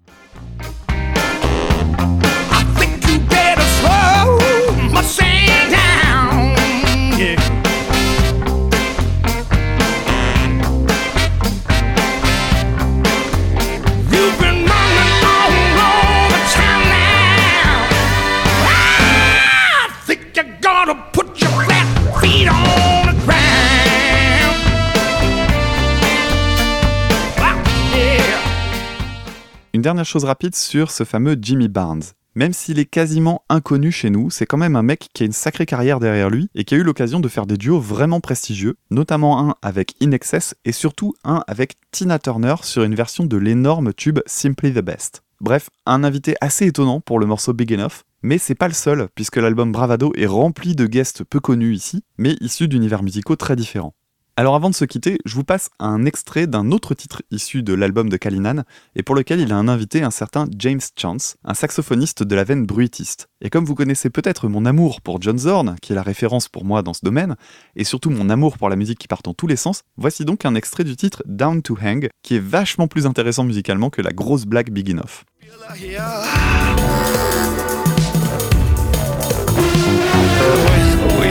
Dernière 29.87 30.03
chose 30.03 30.25
rapide 30.25 30.53
sur 30.53 30.91
ce 30.91 31.05
fameux 31.05 31.37
Jimmy 31.41 31.69
Barnes. 31.69 32.03
Même 32.35 32.51
s'il 32.51 32.77
est 32.77 32.83
quasiment 32.83 33.45
inconnu 33.47 33.89
chez 33.89 34.09
nous, 34.09 34.29
c'est 34.29 34.45
quand 34.45 34.57
même 34.57 34.75
un 34.75 34.83
mec 34.83 35.07
qui 35.13 35.23
a 35.23 35.25
une 35.25 35.31
sacrée 35.31 35.65
carrière 35.65 36.01
derrière 36.01 36.29
lui 36.29 36.49
et 36.55 36.65
qui 36.65 36.75
a 36.75 36.77
eu 36.77 36.83
l'occasion 36.83 37.21
de 37.21 37.29
faire 37.29 37.45
des 37.45 37.55
duos 37.55 37.79
vraiment 37.79 38.19
prestigieux, 38.19 38.75
notamment 38.91 39.39
un 39.39 39.55
avec 39.61 39.95
In 40.01 40.11
Excess 40.11 40.55
et 40.65 40.73
surtout 40.73 41.13
un 41.23 41.41
avec 41.47 41.75
Tina 41.91 42.19
Turner 42.19 42.55
sur 42.63 42.83
une 42.83 42.95
version 42.95 43.23
de 43.23 43.37
l'énorme 43.37 43.93
tube 43.93 44.19
Simply 44.25 44.73
the 44.73 44.79
Best. 44.79 45.23
Bref, 45.39 45.69
un 45.85 46.03
invité 46.03 46.35
assez 46.41 46.65
étonnant 46.65 46.99
pour 46.99 47.17
le 47.17 47.25
morceau 47.25 47.53
Big 47.53 47.73
Enough, 47.73 48.03
mais 48.23 48.39
c'est 48.39 48.55
pas 48.55 48.67
le 48.67 48.73
seul, 48.73 49.07
puisque 49.15 49.37
l'album 49.37 49.71
Bravado 49.71 50.11
est 50.17 50.25
rempli 50.25 50.75
de 50.75 50.85
guests 50.85 51.23
peu 51.23 51.39
connus 51.39 51.73
ici, 51.73 52.03
mais 52.17 52.35
issus 52.41 52.67
d'univers 52.67 53.03
musicaux 53.03 53.37
très 53.37 53.55
différents. 53.55 53.93
Alors 54.39 54.53
avant 54.53 54.69
de 54.69 54.75
se 54.75 54.85
quitter, 54.85 55.17
je 55.25 55.33
vous 55.33 55.43
passe 55.43 55.71
un 55.79 56.05
extrait 56.05 56.45
d'un 56.45 56.69
autre 56.69 56.93
titre 56.93 57.23
issu 57.31 57.63
de 57.63 57.73
l'album 57.73 58.07
de 58.07 58.17
Kalinan, 58.17 58.65
et 58.95 59.01
pour 59.01 59.15
lequel 59.15 59.39
il 59.39 59.51
a 59.51 59.55
un 59.55 59.67
invité 59.67 60.03
un 60.03 60.11
certain 60.11 60.45
James 60.59 60.79
Chance, 60.95 61.37
un 61.43 61.55
saxophoniste 61.55 62.21
de 62.21 62.35
la 62.35 62.43
veine 62.43 62.63
bruitiste. 62.63 63.29
Et 63.41 63.49
comme 63.49 63.65
vous 63.65 63.73
connaissez 63.73 64.11
peut-être 64.11 64.47
mon 64.47 64.67
amour 64.67 65.01
pour 65.01 65.19
John 65.19 65.39
Zorn, 65.39 65.75
qui 65.81 65.91
est 65.91 65.95
la 65.95 66.03
référence 66.03 66.49
pour 66.49 66.65
moi 66.65 66.83
dans 66.83 66.93
ce 66.93 67.03
domaine, 67.03 67.35
et 67.75 67.83
surtout 67.83 68.11
mon 68.11 68.29
amour 68.29 68.59
pour 68.59 68.69
la 68.69 68.75
musique 68.75 68.99
qui 68.99 69.07
part 69.07 69.23
dans 69.23 69.33
tous 69.33 69.47
les 69.47 69.55
sens, 69.55 69.81
voici 69.97 70.23
donc 70.23 70.45
un 70.45 70.53
extrait 70.53 70.83
du 70.83 70.95
titre 70.95 71.23
Down 71.25 71.63
to 71.63 71.75
Hang, 71.81 72.07
qui 72.21 72.35
est 72.35 72.39
vachement 72.39 72.87
plus 72.87 73.07
intéressant 73.07 73.43
musicalement 73.43 73.89
que 73.89 74.03
la 74.03 74.11
grosse 74.11 74.45
blague 74.45 74.69
Big 74.69 74.91
Enough. 74.91 75.25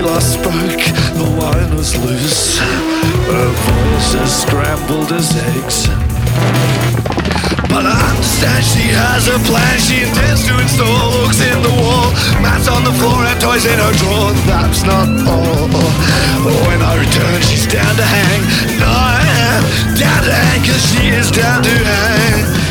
Last 0.06 0.38
spoke, 0.38 0.82
the 1.18 1.28
wine 1.34 1.74
was 1.74 1.96
loose. 1.98 2.58
Her 2.58 3.50
voice 3.66 4.14
as 4.14 4.30
scrambled 4.42 5.10
as 5.12 5.34
eggs. 5.50 5.90
But 7.66 7.84
I 7.84 7.98
understand 8.14 8.62
she 8.64 8.86
has 8.94 9.26
a 9.26 9.38
plan. 9.42 9.76
She 9.82 10.06
intends 10.06 10.46
to 10.46 10.54
install 10.62 11.10
hooks 11.18 11.42
in 11.42 11.58
the 11.60 11.74
wall, 11.82 12.14
mats 12.38 12.68
on 12.68 12.84
the 12.86 12.94
floor, 13.02 13.18
and 13.26 13.38
toys 13.42 13.66
in 13.66 13.78
her 13.78 13.94
drawer. 13.98 14.30
That's 14.46 14.82
not 14.86 15.10
all. 15.26 15.66
When 16.70 16.80
I 16.80 16.92
return, 17.02 17.42
she's 17.42 17.66
down 17.66 17.92
to 17.98 18.06
hang. 18.06 18.40
No, 18.78 18.86
I 18.86 19.22
am 19.50 19.62
down 19.98 20.22
to 20.22 20.32
hang, 20.32 20.60
cause 20.62 20.84
she 20.94 21.10
is 21.10 21.30
down 21.30 21.62
to 21.66 21.74
hang. 21.74 22.65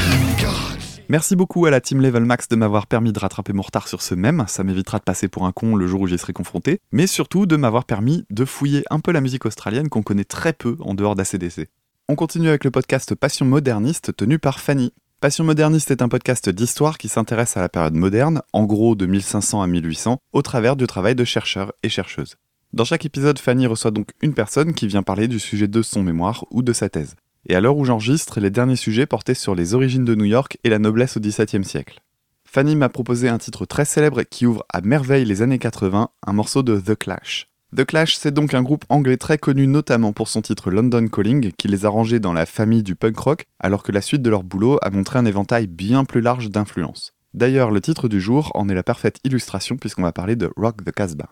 Merci 1.15 1.37
beaucoup 1.37 1.65
à 1.65 1.71
la 1.71 1.79
Team 1.79 2.01
Level 2.01 2.25
Max 2.25 2.49
de 2.49 2.57
m'avoir 2.57 2.87
permis 2.87 3.13
de 3.13 3.19
rattraper 3.19 3.53
mon 3.53 3.61
retard 3.61 3.87
sur 3.87 4.01
ce 4.01 4.15
même, 4.15 4.43
ça 4.49 4.65
m'évitera 4.65 4.99
de 4.99 5.03
passer 5.05 5.29
pour 5.29 5.45
un 5.45 5.53
con 5.53 5.77
le 5.77 5.87
jour 5.87 6.01
où 6.01 6.07
j'y 6.07 6.17
serai 6.17 6.33
confronté, 6.33 6.81
mais 6.91 7.07
surtout 7.07 7.45
de 7.45 7.55
m'avoir 7.55 7.85
permis 7.85 8.25
de 8.29 8.43
fouiller 8.43 8.83
un 8.89 8.99
peu 8.99 9.13
la 9.13 9.21
musique 9.21 9.45
australienne 9.45 9.87
qu'on 9.87 10.03
connaît 10.03 10.25
très 10.25 10.51
peu 10.51 10.75
en 10.81 10.93
dehors 10.93 11.15
d'ACDC. 11.15 11.69
On 12.09 12.15
continue 12.15 12.49
avec 12.49 12.65
le 12.65 12.71
podcast 12.71 13.15
Passion 13.15 13.45
moderniste 13.45 14.13
tenu 14.17 14.39
par 14.39 14.59
Fanny. 14.59 14.91
Passion 15.21 15.45
moderniste 15.45 15.89
est 15.89 16.01
un 16.01 16.09
podcast 16.09 16.49
d'histoire 16.49 16.97
qui 16.97 17.07
s'intéresse 17.07 17.55
à 17.55 17.61
la 17.61 17.69
période 17.69 17.95
moderne, 17.95 18.41
en 18.51 18.65
gros 18.65 18.95
de 18.95 19.05
1500 19.05 19.61
à 19.61 19.67
1800, 19.67 20.19
au 20.33 20.41
travers 20.41 20.75
du 20.75 20.85
travail 20.85 21.15
de 21.15 21.23
chercheurs 21.23 21.71
et 21.81 21.87
chercheuses. 21.87 22.35
Dans 22.73 22.83
chaque 22.83 23.05
épisode, 23.05 23.39
Fanny 23.39 23.67
reçoit 23.67 23.91
donc 23.91 24.09
une 24.21 24.33
personne 24.33 24.73
qui 24.73 24.85
vient 24.85 25.01
parler 25.01 25.29
du 25.29 25.39
sujet 25.39 25.69
de 25.69 25.81
son 25.81 26.03
mémoire 26.03 26.43
ou 26.51 26.61
de 26.61 26.73
sa 26.73 26.89
thèse. 26.89 27.15
Et 27.47 27.55
à 27.55 27.61
l'heure 27.61 27.77
où 27.77 27.85
j'enregistre, 27.85 28.39
les 28.39 28.49
derniers 28.49 28.75
sujets 28.75 29.05
portaient 29.05 29.35
sur 29.35 29.53
les 29.53 29.73
origines 29.73 30.05
de 30.05 30.15
New 30.15 30.25
York 30.25 30.57
et 30.63 30.69
la 30.69 30.79
noblesse 30.79 31.17
au 31.17 31.19
XVIIe 31.19 31.63
siècle. 31.63 32.01
Fanny 32.43 32.75
m'a 32.75 32.89
proposé 32.89 33.29
un 33.29 33.37
titre 33.37 33.65
très 33.65 33.85
célèbre 33.85 34.23
qui 34.23 34.45
ouvre 34.45 34.63
à 34.69 34.81
merveille 34.81 35.25
les 35.25 35.41
années 35.41 35.59
80, 35.59 36.09
un 36.25 36.33
morceau 36.33 36.63
de 36.63 36.79
The 36.79 36.95
Clash. 36.95 37.47
The 37.75 37.83
Clash, 37.83 38.15
c'est 38.15 38.33
donc 38.33 38.53
un 38.53 38.63
groupe 38.63 38.85
anglais 38.89 39.17
très 39.17 39.37
connu 39.37 39.67
notamment 39.67 40.13
pour 40.13 40.29
son 40.29 40.41
titre 40.41 40.71
London 40.71 41.07
Calling, 41.07 41.51
qui 41.57 41.67
les 41.67 41.85
a 41.85 41.89
rangés 41.89 42.19
dans 42.19 42.31
la 42.31 42.45
famille 42.45 42.83
du 42.83 42.95
punk 42.95 43.17
rock, 43.17 43.45
alors 43.59 43.83
que 43.83 43.91
la 43.91 44.01
suite 44.01 44.21
de 44.21 44.29
leur 44.29 44.43
boulot 44.43 44.79
a 44.81 44.89
montré 44.89 45.19
un 45.19 45.25
éventail 45.25 45.67
bien 45.67 46.05
plus 46.05 46.21
large 46.21 46.49
d'influences. 46.49 47.13
D'ailleurs, 47.33 47.69
le 47.69 47.81
titre 47.81 48.07
du 48.07 48.21
jour 48.21 48.51
en 48.55 48.69
est 48.69 48.73
la 48.73 48.83
parfaite 48.83 49.19
illustration 49.25 49.75
puisqu'on 49.75 50.03
va 50.03 50.13
parler 50.13 50.37
de 50.37 50.49
Rock 50.55 50.85
the 50.85 50.91
Casbah. 50.91 51.29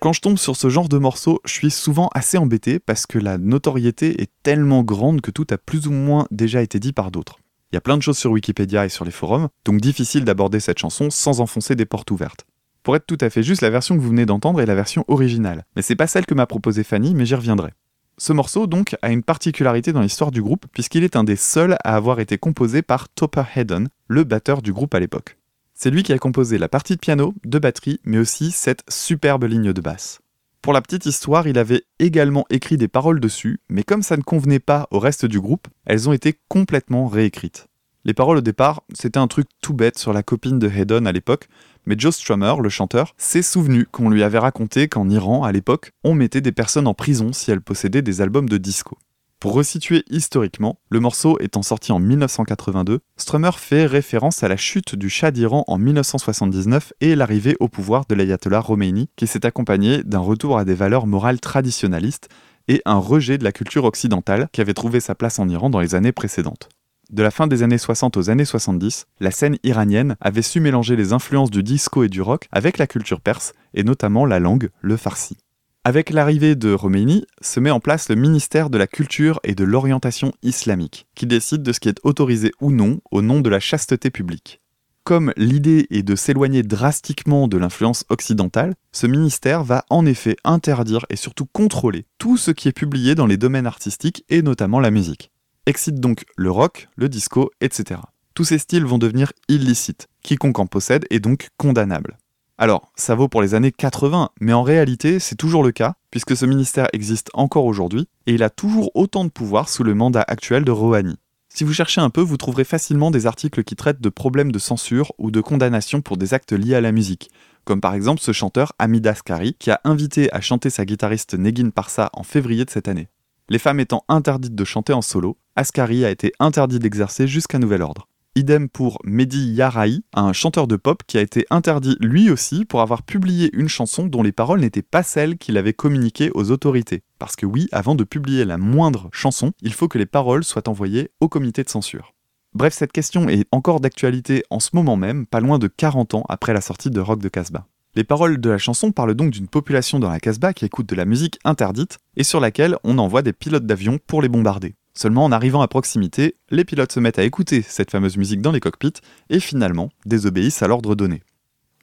Quand 0.00 0.14
je 0.14 0.22
tombe 0.22 0.38
sur 0.38 0.56
ce 0.56 0.70
genre 0.70 0.88
de 0.88 0.96
morceau, 0.96 1.42
je 1.44 1.52
suis 1.52 1.70
souvent 1.70 2.08
assez 2.14 2.38
embêté 2.38 2.78
parce 2.78 3.04
que 3.04 3.18
la 3.18 3.36
notoriété 3.36 4.22
est 4.22 4.30
tellement 4.42 4.82
grande 4.82 5.20
que 5.20 5.30
tout 5.30 5.46
a 5.50 5.58
plus 5.58 5.88
ou 5.88 5.92
moins 5.92 6.26
déjà 6.30 6.62
été 6.62 6.80
dit 6.80 6.94
par 6.94 7.10
d'autres. 7.10 7.38
Il 7.70 7.76
y 7.76 7.76
a 7.76 7.82
plein 7.82 7.98
de 7.98 8.02
choses 8.02 8.16
sur 8.16 8.30
Wikipédia 8.30 8.86
et 8.86 8.88
sur 8.88 9.04
les 9.04 9.10
forums, 9.10 9.48
donc 9.66 9.82
difficile 9.82 10.24
d'aborder 10.24 10.58
cette 10.58 10.78
chanson 10.78 11.10
sans 11.10 11.42
enfoncer 11.42 11.76
des 11.76 11.84
portes 11.84 12.10
ouvertes. 12.10 12.46
Pour 12.82 12.96
être 12.96 13.04
tout 13.06 13.18
à 13.20 13.28
fait 13.28 13.42
juste, 13.42 13.60
la 13.60 13.68
version 13.68 13.94
que 13.94 14.00
vous 14.00 14.08
venez 14.08 14.24
d'entendre 14.24 14.62
est 14.62 14.66
la 14.66 14.74
version 14.74 15.04
originale, 15.06 15.66
mais 15.76 15.82
c'est 15.82 15.96
pas 15.96 16.06
celle 16.06 16.24
que 16.24 16.32
m'a 16.32 16.46
proposée 16.46 16.82
Fanny, 16.82 17.14
mais 17.14 17.26
j'y 17.26 17.34
reviendrai. 17.34 17.72
Ce 18.16 18.32
morceau, 18.32 18.66
donc, 18.66 18.96
a 19.02 19.10
une 19.10 19.22
particularité 19.22 19.92
dans 19.92 20.00
l'histoire 20.00 20.30
du 20.30 20.40
groupe, 20.40 20.64
puisqu'il 20.72 21.04
est 21.04 21.14
un 21.14 21.24
des 21.24 21.36
seuls 21.36 21.76
à 21.84 21.94
avoir 21.94 22.20
été 22.20 22.38
composé 22.38 22.80
par 22.80 23.10
Topper 23.10 23.44
Hedon, 23.54 23.88
le 24.08 24.24
batteur 24.24 24.62
du 24.62 24.72
groupe 24.72 24.94
à 24.94 25.00
l'époque. 25.00 25.36
C'est 25.82 25.88
lui 25.88 26.02
qui 26.02 26.12
a 26.12 26.18
composé 26.18 26.58
la 26.58 26.68
partie 26.68 26.94
de 26.96 27.00
piano, 27.00 27.34
de 27.42 27.58
batterie, 27.58 28.00
mais 28.04 28.18
aussi 28.18 28.50
cette 28.50 28.82
superbe 28.90 29.44
ligne 29.44 29.72
de 29.72 29.80
basse. 29.80 30.20
Pour 30.60 30.74
la 30.74 30.82
petite 30.82 31.06
histoire, 31.06 31.48
il 31.48 31.56
avait 31.56 31.84
également 31.98 32.44
écrit 32.50 32.76
des 32.76 32.86
paroles 32.86 33.18
dessus, 33.18 33.60
mais 33.70 33.82
comme 33.82 34.02
ça 34.02 34.18
ne 34.18 34.22
convenait 34.22 34.58
pas 34.58 34.88
au 34.90 34.98
reste 34.98 35.24
du 35.24 35.40
groupe, 35.40 35.68
elles 35.86 36.06
ont 36.06 36.12
été 36.12 36.38
complètement 36.48 37.06
réécrites. 37.06 37.66
Les 38.04 38.12
paroles 38.12 38.36
au 38.36 38.42
départ, 38.42 38.82
c'était 38.92 39.18
un 39.18 39.26
truc 39.26 39.46
tout 39.62 39.72
bête 39.72 39.98
sur 39.98 40.12
la 40.12 40.22
copine 40.22 40.58
de 40.58 40.68
Hedon 40.68 41.06
à 41.06 41.12
l'époque, 41.12 41.48
mais 41.86 41.94
Joe 41.96 42.14
Strummer, 42.14 42.60
le 42.60 42.68
chanteur, 42.68 43.14
s'est 43.16 43.40
souvenu 43.40 43.86
qu'on 43.86 44.10
lui 44.10 44.22
avait 44.22 44.38
raconté 44.38 44.86
qu'en 44.86 45.08
Iran, 45.08 45.44
à 45.44 45.50
l'époque, 45.50 45.92
on 46.04 46.12
mettait 46.12 46.42
des 46.42 46.52
personnes 46.52 46.88
en 46.88 46.94
prison 46.94 47.32
si 47.32 47.50
elles 47.50 47.62
possédaient 47.62 48.02
des 48.02 48.20
albums 48.20 48.50
de 48.50 48.58
disco. 48.58 48.98
Pour 49.40 49.54
resituer 49.54 50.04
historiquement, 50.10 50.78
le 50.90 51.00
morceau 51.00 51.38
étant 51.40 51.62
sorti 51.62 51.92
en 51.92 51.98
1982, 51.98 53.00
Strummer 53.16 53.52
fait 53.56 53.86
référence 53.86 54.42
à 54.42 54.48
la 54.48 54.58
chute 54.58 54.94
du 54.94 55.08
Shah 55.08 55.30
d'Iran 55.30 55.64
en 55.66 55.78
1979 55.78 56.92
et 57.00 57.16
l'arrivée 57.16 57.56
au 57.58 57.68
pouvoir 57.68 58.04
de 58.06 58.14
l'ayatollah 58.14 58.62
Khomeini, 58.62 59.08
qui 59.16 59.26
s'est 59.26 59.46
accompagné 59.46 60.02
d'un 60.04 60.18
retour 60.18 60.58
à 60.58 60.66
des 60.66 60.74
valeurs 60.74 61.06
morales 61.06 61.40
traditionnalistes 61.40 62.28
et 62.68 62.82
un 62.84 62.98
rejet 62.98 63.38
de 63.38 63.44
la 63.44 63.52
culture 63.52 63.86
occidentale 63.86 64.50
qui 64.52 64.60
avait 64.60 64.74
trouvé 64.74 65.00
sa 65.00 65.14
place 65.14 65.38
en 65.38 65.48
Iran 65.48 65.70
dans 65.70 65.80
les 65.80 65.94
années 65.94 66.12
précédentes. 66.12 66.68
De 67.08 67.22
la 67.22 67.30
fin 67.30 67.46
des 67.46 67.62
années 67.62 67.78
60 67.78 68.18
aux 68.18 68.28
années 68.28 68.44
70, 68.44 69.06
la 69.20 69.30
scène 69.30 69.56
iranienne 69.64 70.16
avait 70.20 70.42
su 70.42 70.60
mélanger 70.60 70.96
les 70.96 71.14
influences 71.14 71.50
du 71.50 71.62
disco 71.62 72.04
et 72.04 72.08
du 72.08 72.20
rock 72.20 72.46
avec 72.52 72.76
la 72.76 72.86
culture 72.86 73.22
perse, 73.22 73.54
et 73.72 73.84
notamment 73.84 74.26
la 74.26 74.38
langue, 74.38 74.68
le 74.82 74.98
farsi. 74.98 75.38
Avec 75.82 76.10
l'arrivée 76.10 76.56
de 76.56 76.76
Khomeini, 76.76 77.24
se 77.40 77.58
met 77.58 77.70
en 77.70 77.80
place 77.80 78.10
le 78.10 78.14
ministère 78.14 78.68
de 78.68 78.76
la 78.76 78.86
Culture 78.86 79.40
et 79.44 79.54
de 79.54 79.64
l'Orientation 79.64 80.30
islamique, 80.42 81.06
qui 81.14 81.24
décide 81.24 81.62
de 81.62 81.72
ce 81.72 81.80
qui 81.80 81.88
est 81.88 82.00
autorisé 82.02 82.52
ou 82.60 82.70
non 82.70 83.00
au 83.10 83.22
nom 83.22 83.40
de 83.40 83.48
la 83.48 83.60
chasteté 83.60 84.10
publique. 84.10 84.60
Comme 85.04 85.32
l'idée 85.38 85.86
est 85.88 86.02
de 86.02 86.16
s'éloigner 86.16 86.62
drastiquement 86.62 87.48
de 87.48 87.56
l'influence 87.56 88.04
occidentale, 88.10 88.74
ce 88.92 89.06
ministère 89.06 89.64
va 89.64 89.86
en 89.88 90.04
effet 90.04 90.36
interdire 90.44 91.06
et 91.08 91.16
surtout 91.16 91.46
contrôler 91.46 92.04
tout 92.18 92.36
ce 92.36 92.50
qui 92.50 92.68
est 92.68 92.72
publié 92.72 93.14
dans 93.14 93.26
les 93.26 93.38
domaines 93.38 93.66
artistiques 93.66 94.22
et 94.28 94.42
notamment 94.42 94.80
la 94.80 94.90
musique. 94.90 95.30
Excite 95.64 95.98
donc 95.98 96.26
le 96.36 96.50
rock, 96.50 96.88
le 96.96 97.08
disco, 97.08 97.52
etc. 97.62 98.02
Tous 98.34 98.44
ces 98.44 98.58
styles 98.58 98.84
vont 98.84 98.98
devenir 98.98 99.32
illicites, 99.48 100.08
quiconque 100.22 100.58
en 100.58 100.66
possède 100.66 101.06
est 101.08 101.20
donc 101.20 101.48
condamnable. 101.56 102.18
Alors, 102.62 102.92
ça 102.94 103.14
vaut 103.14 103.26
pour 103.26 103.40
les 103.40 103.54
années 103.54 103.72
80, 103.72 104.32
mais 104.38 104.52
en 104.52 104.62
réalité, 104.62 105.18
c'est 105.18 105.34
toujours 105.34 105.62
le 105.62 105.72
cas, 105.72 105.94
puisque 106.10 106.36
ce 106.36 106.44
ministère 106.44 106.88
existe 106.92 107.30
encore 107.32 107.64
aujourd'hui, 107.64 108.06
et 108.26 108.34
il 108.34 108.42
a 108.42 108.50
toujours 108.50 108.90
autant 108.94 109.24
de 109.24 109.30
pouvoir 109.30 109.70
sous 109.70 109.82
le 109.82 109.94
mandat 109.94 110.22
actuel 110.28 110.62
de 110.62 110.70
Rouhani. 110.70 111.16
Si 111.48 111.64
vous 111.64 111.72
cherchez 111.72 112.02
un 112.02 112.10
peu, 112.10 112.20
vous 112.20 112.36
trouverez 112.36 112.64
facilement 112.64 113.10
des 113.10 113.26
articles 113.26 113.64
qui 113.64 113.76
traitent 113.76 114.02
de 114.02 114.10
problèmes 114.10 114.52
de 114.52 114.58
censure 114.58 115.12
ou 115.16 115.30
de 115.30 115.40
condamnation 115.40 116.02
pour 116.02 116.18
des 116.18 116.34
actes 116.34 116.52
liés 116.52 116.74
à 116.74 116.82
la 116.82 116.92
musique, 116.92 117.30
comme 117.64 117.80
par 117.80 117.94
exemple 117.94 118.20
ce 118.20 118.32
chanteur 118.32 118.74
Hamid 118.78 119.06
Askari 119.06 119.54
qui 119.58 119.70
a 119.70 119.80
invité 119.84 120.30
à 120.34 120.42
chanter 120.42 120.68
sa 120.68 120.84
guitariste 120.84 121.32
Negin 121.38 121.70
Parsa 121.70 122.10
en 122.12 122.24
février 122.24 122.66
de 122.66 122.70
cette 122.70 122.88
année. 122.88 123.08
Les 123.48 123.58
femmes 123.58 123.80
étant 123.80 124.04
interdites 124.06 124.54
de 124.54 124.64
chanter 124.64 124.92
en 124.92 125.00
solo, 125.00 125.38
Askari 125.56 126.04
a 126.04 126.10
été 126.10 126.34
interdit 126.38 126.78
d'exercer 126.78 127.26
jusqu'à 127.26 127.58
nouvel 127.58 127.80
ordre. 127.80 128.09
Idem 128.36 128.68
pour 128.68 129.00
Mehdi 129.02 129.52
Yaraï, 129.54 130.02
un 130.14 130.32
chanteur 130.32 130.68
de 130.68 130.76
pop 130.76 131.02
qui 131.04 131.18
a 131.18 131.20
été 131.20 131.46
interdit 131.50 131.96
lui 131.98 132.30
aussi 132.30 132.64
pour 132.64 132.80
avoir 132.80 133.02
publié 133.02 133.50
une 133.52 133.68
chanson 133.68 134.06
dont 134.06 134.22
les 134.22 134.30
paroles 134.30 134.60
n'étaient 134.60 134.82
pas 134.82 135.02
celles 135.02 135.36
qu'il 135.36 135.58
avait 135.58 135.72
communiquées 135.72 136.30
aux 136.34 136.52
autorités. 136.52 137.02
Parce 137.18 137.34
que 137.34 137.44
oui, 137.44 137.66
avant 137.72 137.96
de 137.96 138.04
publier 138.04 138.44
la 138.44 138.56
moindre 138.56 139.08
chanson, 139.12 139.50
il 139.62 139.72
faut 139.72 139.88
que 139.88 139.98
les 139.98 140.06
paroles 140.06 140.44
soient 140.44 140.68
envoyées 140.68 141.10
au 141.20 141.28
comité 141.28 141.64
de 141.64 141.68
censure. 141.68 142.14
Bref, 142.54 142.72
cette 142.72 142.92
question 142.92 143.28
est 143.28 143.46
encore 143.50 143.80
d'actualité 143.80 144.44
en 144.48 144.60
ce 144.60 144.70
moment 144.74 144.96
même, 144.96 145.26
pas 145.26 145.40
loin 145.40 145.58
de 145.58 145.66
40 145.66 146.14
ans 146.14 146.24
après 146.28 146.52
la 146.52 146.60
sortie 146.60 146.90
de 146.90 147.00
Rock 147.00 147.20
de 147.20 147.28
Casbah. 147.28 147.66
Les 147.96 148.04
paroles 148.04 148.40
de 148.40 148.50
la 148.50 148.58
chanson 148.58 148.92
parlent 148.92 149.14
donc 149.14 149.32
d'une 149.32 149.48
population 149.48 149.98
dans 149.98 150.08
la 150.08 150.20
Casbah 150.20 150.54
qui 150.54 150.64
écoute 150.64 150.88
de 150.88 150.94
la 150.94 151.04
musique 151.04 151.40
interdite 151.44 151.98
et 152.16 152.22
sur 152.22 152.38
laquelle 152.38 152.76
on 152.84 152.98
envoie 152.98 153.22
des 153.22 153.32
pilotes 153.32 153.66
d'avion 153.66 153.98
pour 154.06 154.22
les 154.22 154.28
bombarder. 154.28 154.76
Seulement 154.94 155.24
en 155.24 155.32
arrivant 155.32 155.62
à 155.62 155.68
proximité, 155.68 156.36
les 156.50 156.64
pilotes 156.64 156.92
se 156.92 157.00
mettent 157.00 157.18
à 157.18 157.24
écouter 157.24 157.62
cette 157.62 157.90
fameuse 157.90 158.16
musique 158.16 158.42
dans 158.42 158.52
les 158.52 158.60
cockpits 158.60 159.00
et 159.28 159.40
finalement 159.40 159.90
désobéissent 160.06 160.62
à 160.62 160.68
l'ordre 160.68 160.94
donné. 160.94 161.22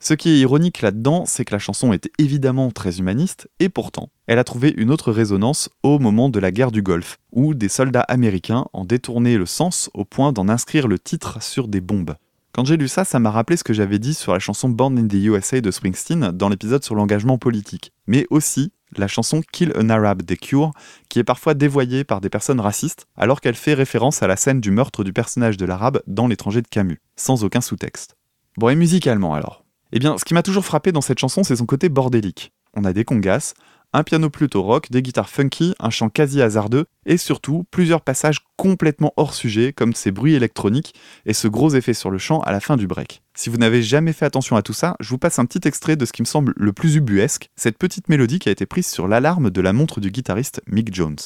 Ce 0.00 0.14
qui 0.14 0.30
est 0.30 0.38
ironique 0.38 0.80
là-dedans, 0.80 1.24
c'est 1.26 1.44
que 1.44 1.54
la 1.54 1.58
chanson 1.58 1.92
était 1.92 2.12
évidemment 2.18 2.70
très 2.70 3.00
humaniste, 3.00 3.48
et 3.58 3.68
pourtant, 3.68 4.10
elle 4.28 4.38
a 4.38 4.44
trouvé 4.44 4.72
une 4.76 4.92
autre 4.92 5.10
résonance 5.10 5.70
au 5.82 5.98
moment 5.98 6.28
de 6.28 6.38
la 6.38 6.52
guerre 6.52 6.70
du 6.70 6.82
Golfe, 6.82 7.18
où 7.32 7.52
des 7.52 7.68
soldats 7.68 8.02
américains 8.02 8.66
en 8.72 8.84
détournaient 8.84 9.36
le 9.36 9.46
sens 9.46 9.90
au 9.94 10.04
point 10.04 10.30
d'en 10.30 10.48
inscrire 10.48 10.86
le 10.86 11.00
titre 11.00 11.42
sur 11.42 11.66
des 11.66 11.80
bombes. 11.80 12.14
Quand 12.52 12.64
j'ai 12.64 12.76
lu 12.76 12.86
ça, 12.86 13.04
ça 13.04 13.18
m'a 13.18 13.32
rappelé 13.32 13.56
ce 13.56 13.64
que 13.64 13.72
j'avais 13.72 13.98
dit 13.98 14.14
sur 14.14 14.32
la 14.32 14.38
chanson 14.38 14.68
Born 14.68 14.98
in 14.98 15.08
the 15.08 15.14
USA 15.14 15.60
de 15.60 15.70
Springsteen 15.70 16.30
dans 16.30 16.48
l'épisode 16.48 16.84
sur 16.84 16.94
l'engagement 16.94 17.38
politique, 17.38 17.92
mais 18.06 18.24
aussi 18.30 18.72
la 18.96 19.08
chanson 19.08 19.42
Kill 19.52 19.72
an 19.76 19.88
Arab 19.90 20.22
des 20.22 20.36
Cure, 20.36 20.72
qui 21.08 21.18
est 21.18 21.24
parfois 21.24 21.54
dévoyée 21.54 22.04
par 22.04 22.20
des 22.20 22.30
personnes 22.30 22.60
racistes, 22.60 23.06
alors 23.16 23.40
qu'elle 23.40 23.54
fait 23.54 23.74
référence 23.74 24.22
à 24.22 24.26
la 24.26 24.36
scène 24.36 24.60
du 24.60 24.70
meurtre 24.70 25.04
du 25.04 25.12
personnage 25.12 25.56
de 25.56 25.66
l'arabe 25.66 26.02
dans 26.06 26.26
L'étranger 26.26 26.62
de 26.62 26.68
Camus, 26.68 27.00
sans 27.16 27.44
aucun 27.44 27.60
sous-texte. 27.60 28.16
Bon, 28.56 28.68
et 28.68 28.74
musicalement 28.74 29.34
alors? 29.34 29.64
Eh 29.92 29.98
bien, 29.98 30.18
ce 30.18 30.24
qui 30.24 30.34
m'a 30.34 30.42
toujours 30.42 30.64
frappé 30.64 30.92
dans 30.92 31.00
cette 31.00 31.18
chanson, 31.18 31.44
c'est 31.44 31.56
son 31.56 31.66
côté 31.66 31.88
bordélique. 31.88 32.52
On 32.74 32.84
a 32.84 32.92
des 32.92 33.04
congas, 33.04 33.54
un 33.92 34.02
piano 34.02 34.30
plutôt 34.30 34.62
rock, 34.62 34.90
des 34.90 35.02
guitares 35.02 35.30
funky, 35.30 35.74
un 35.80 35.90
chant 35.90 36.08
quasi 36.08 36.42
hasardeux, 36.42 36.86
et 37.06 37.16
surtout 37.16 37.64
plusieurs 37.70 38.02
passages 38.02 38.40
complètement 38.56 39.12
hors 39.16 39.34
sujet, 39.34 39.72
comme 39.72 39.94
ces 39.94 40.10
bruits 40.10 40.34
électroniques 40.34 40.94
et 41.26 41.32
ce 41.32 41.48
gros 41.48 41.70
effet 41.74 41.94
sur 41.94 42.10
le 42.10 42.18
chant 42.18 42.40
à 42.40 42.52
la 42.52 42.60
fin 42.60 42.76
du 42.76 42.86
break. 42.86 43.22
Si 43.34 43.50
vous 43.50 43.56
n'avez 43.56 43.82
jamais 43.82 44.12
fait 44.12 44.26
attention 44.26 44.56
à 44.56 44.62
tout 44.62 44.72
ça, 44.72 44.96
je 45.00 45.08
vous 45.08 45.18
passe 45.18 45.38
un 45.38 45.46
petit 45.46 45.66
extrait 45.66 45.96
de 45.96 46.04
ce 46.04 46.12
qui 46.12 46.22
me 46.22 46.26
semble 46.26 46.52
le 46.56 46.72
plus 46.72 46.96
ubuesque, 46.96 47.50
cette 47.56 47.78
petite 47.78 48.08
mélodie 48.08 48.38
qui 48.38 48.48
a 48.48 48.52
été 48.52 48.66
prise 48.66 48.86
sur 48.86 49.08
l'alarme 49.08 49.50
de 49.50 49.60
la 49.60 49.72
montre 49.72 50.00
du 50.00 50.10
guitariste 50.10 50.60
Mick 50.66 50.94
Jones. 50.94 51.16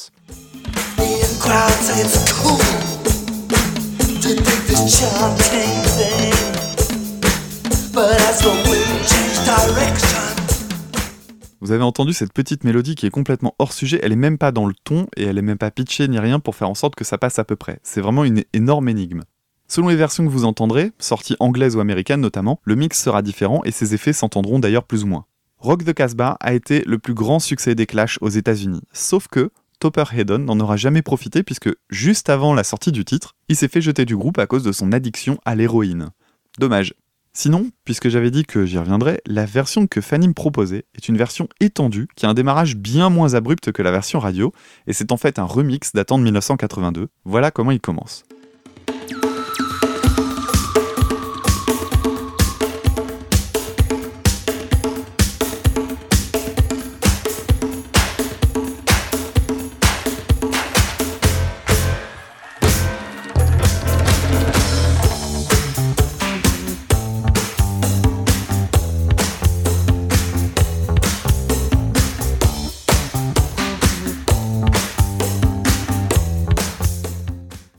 Vous 11.63 11.71
avez 11.71 11.83
entendu 11.83 12.11
cette 12.11 12.33
petite 12.33 12.65
mélodie 12.65 12.95
qui 12.95 13.05
est 13.05 13.09
complètement 13.09 13.55
hors 13.57 13.71
sujet, 13.71 13.97
elle 14.03 14.11
est 14.11 14.17
même 14.17 14.37
pas 14.37 14.51
dans 14.51 14.65
le 14.65 14.73
ton 14.83 15.07
et 15.15 15.23
elle 15.23 15.37
est 15.37 15.41
même 15.41 15.57
pas 15.57 15.71
pitchée 15.71 16.09
ni 16.09 16.19
rien 16.19 16.41
pour 16.41 16.57
faire 16.57 16.67
en 16.69 16.75
sorte 16.75 16.95
que 16.95 17.05
ça 17.05 17.17
passe 17.17 17.39
à 17.39 17.45
peu 17.45 17.55
près. 17.55 17.79
C'est 17.83 18.01
vraiment 18.01 18.25
une 18.25 18.43
énorme 18.51 18.89
énigme. 18.89 19.21
Selon 19.69 19.87
les 19.87 19.95
versions 19.95 20.25
que 20.25 20.29
vous 20.29 20.43
entendrez, 20.43 20.91
sorties 20.99 21.37
anglaises 21.39 21.77
ou 21.77 21.79
américaines 21.79 22.19
notamment, 22.19 22.59
le 22.65 22.75
mix 22.75 23.01
sera 23.01 23.21
différent 23.21 23.61
et 23.63 23.71
ses 23.71 23.93
effets 23.93 24.11
s'entendront 24.11 24.59
d'ailleurs 24.59 24.83
plus 24.83 25.05
ou 25.05 25.07
moins. 25.07 25.23
Rock 25.57 25.85
the 25.85 25.93
Casbah 25.93 26.35
a 26.41 26.53
été 26.53 26.83
le 26.85 26.99
plus 26.99 27.13
grand 27.13 27.39
succès 27.39 27.75
des 27.75 27.85
Clash 27.85 28.17
aux 28.19 28.27
États-Unis, 28.27 28.81
sauf 28.91 29.29
que 29.29 29.49
Topper 29.79 30.03
Hedon 30.11 30.39
n'en 30.39 30.59
aura 30.59 30.75
jamais 30.75 31.01
profité 31.01 31.43
puisque 31.43 31.69
juste 31.89 32.29
avant 32.29 32.53
la 32.53 32.65
sortie 32.65 32.91
du 32.91 33.05
titre, 33.05 33.35
il 33.47 33.55
s'est 33.55 33.69
fait 33.69 33.79
jeter 33.79 34.03
du 34.03 34.17
groupe 34.17 34.37
à 34.37 34.47
cause 34.47 34.63
de 34.63 34.73
son 34.73 34.91
addiction 34.91 35.39
à 35.45 35.55
l'héroïne. 35.55 36.09
Dommage, 36.59 36.93
Sinon, 37.35 37.71
puisque 37.83 38.09
j'avais 38.09 38.29
dit 38.29 38.45
que 38.45 38.63
j'y 38.63 38.77
reviendrai, 38.77 39.19
la 39.25 39.47
version 39.47 39.87
que 39.87 40.01
Fanny 40.01 40.27
me 40.27 40.33
proposait 40.33 40.85
est 40.93 41.09
une 41.09 41.17
version 41.17 41.49
étendue 41.59 42.07
qui 42.15 42.27
a 42.27 42.29
un 42.29 42.35
démarrage 42.35 42.75
bien 42.75 43.09
moins 43.09 43.33
abrupt 43.33 43.71
que 43.71 43.81
la 43.81 43.89
version 43.89 44.19
radio, 44.19 44.53
et 44.85 44.93
c'est 44.93 45.11
en 45.11 45.17
fait 45.17 45.39
un 45.39 45.43
remix 45.43 45.93
datant 45.93 46.19
de 46.19 46.23
1982. 46.25 47.07
Voilà 47.25 47.49
comment 47.49 47.71
il 47.71 47.81
commence. 47.81 48.23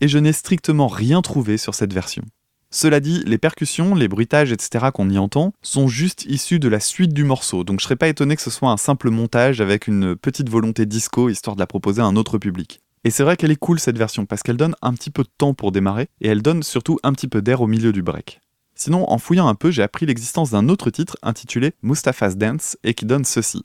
Et 0.04 0.08
je 0.08 0.18
n'ai 0.18 0.34
strictement 0.34 0.86
rien 0.86 1.22
trouvé 1.22 1.56
sur 1.56 1.74
cette 1.74 1.94
version. 1.94 2.24
Cela 2.70 3.00
dit, 3.00 3.22
les 3.24 3.38
percussions, 3.38 3.94
les 3.94 4.06
bruitages, 4.06 4.52
etc. 4.52 4.88
qu'on 4.92 5.08
y 5.08 5.16
entend 5.16 5.54
sont 5.62 5.88
juste 5.88 6.26
issus 6.26 6.58
de 6.58 6.68
la 6.68 6.78
suite 6.78 7.14
du 7.14 7.24
morceau, 7.24 7.64
donc 7.64 7.80
je 7.80 7.84
serais 7.84 7.96
pas 7.96 8.08
étonné 8.08 8.36
que 8.36 8.42
ce 8.42 8.50
soit 8.50 8.68
un 8.68 8.76
simple 8.76 9.08
montage 9.08 9.62
avec 9.62 9.88
une 9.88 10.14
petite 10.14 10.50
volonté 10.50 10.84
disco 10.84 11.30
histoire 11.30 11.56
de 11.56 11.60
la 11.60 11.66
proposer 11.66 12.02
à 12.02 12.04
un 12.04 12.16
autre 12.16 12.36
public. 12.36 12.82
Et 13.04 13.10
c'est 13.10 13.22
vrai 13.22 13.38
qu'elle 13.38 13.50
est 13.50 13.56
cool 13.56 13.80
cette 13.80 13.96
version 13.96 14.26
parce 14.26 14.42
qu'elle 14.42 14.58
donne 14.58 14.76
un 14.82 14.92
petit 14.92 15.10
peu 15.10 15.22
de 15.22 15.30
temps 15.38 15.54
pour 15.54 15.72
démarrer 15.72 16.10
et 16.20 16.28
elle 16.28 16.42
donne 16.42 16.62
surtout 16.62 16.98
un 17.02 17.14
petit 17.14 17.28
peu 17.28 17.40
d'air 17.40 17.62
au 17.62 17.66
milieu 17.66 17.90
du 17.90 18.02
break. 18.02 18.42
Sinon, 18.74 19.10
en 19.10 19.16
fouillant 19.16 19.48
un 19.48 19.54
peu, 19.54 19.70
j'ai 19.70 19.82
appris 19.82 20.04
l'existence 20.04 20.50
d'un 20.50 20.68
autre 20.68 20.90
titre 20.90 21.16
intitulé 21.22 21.72
Mustafa's 21.82 22.36
Dance 22.36 22.76
et 22.84 22.92
qui 22.92 23.06
donne 23.06 23.24
ceci. 23.24 23.62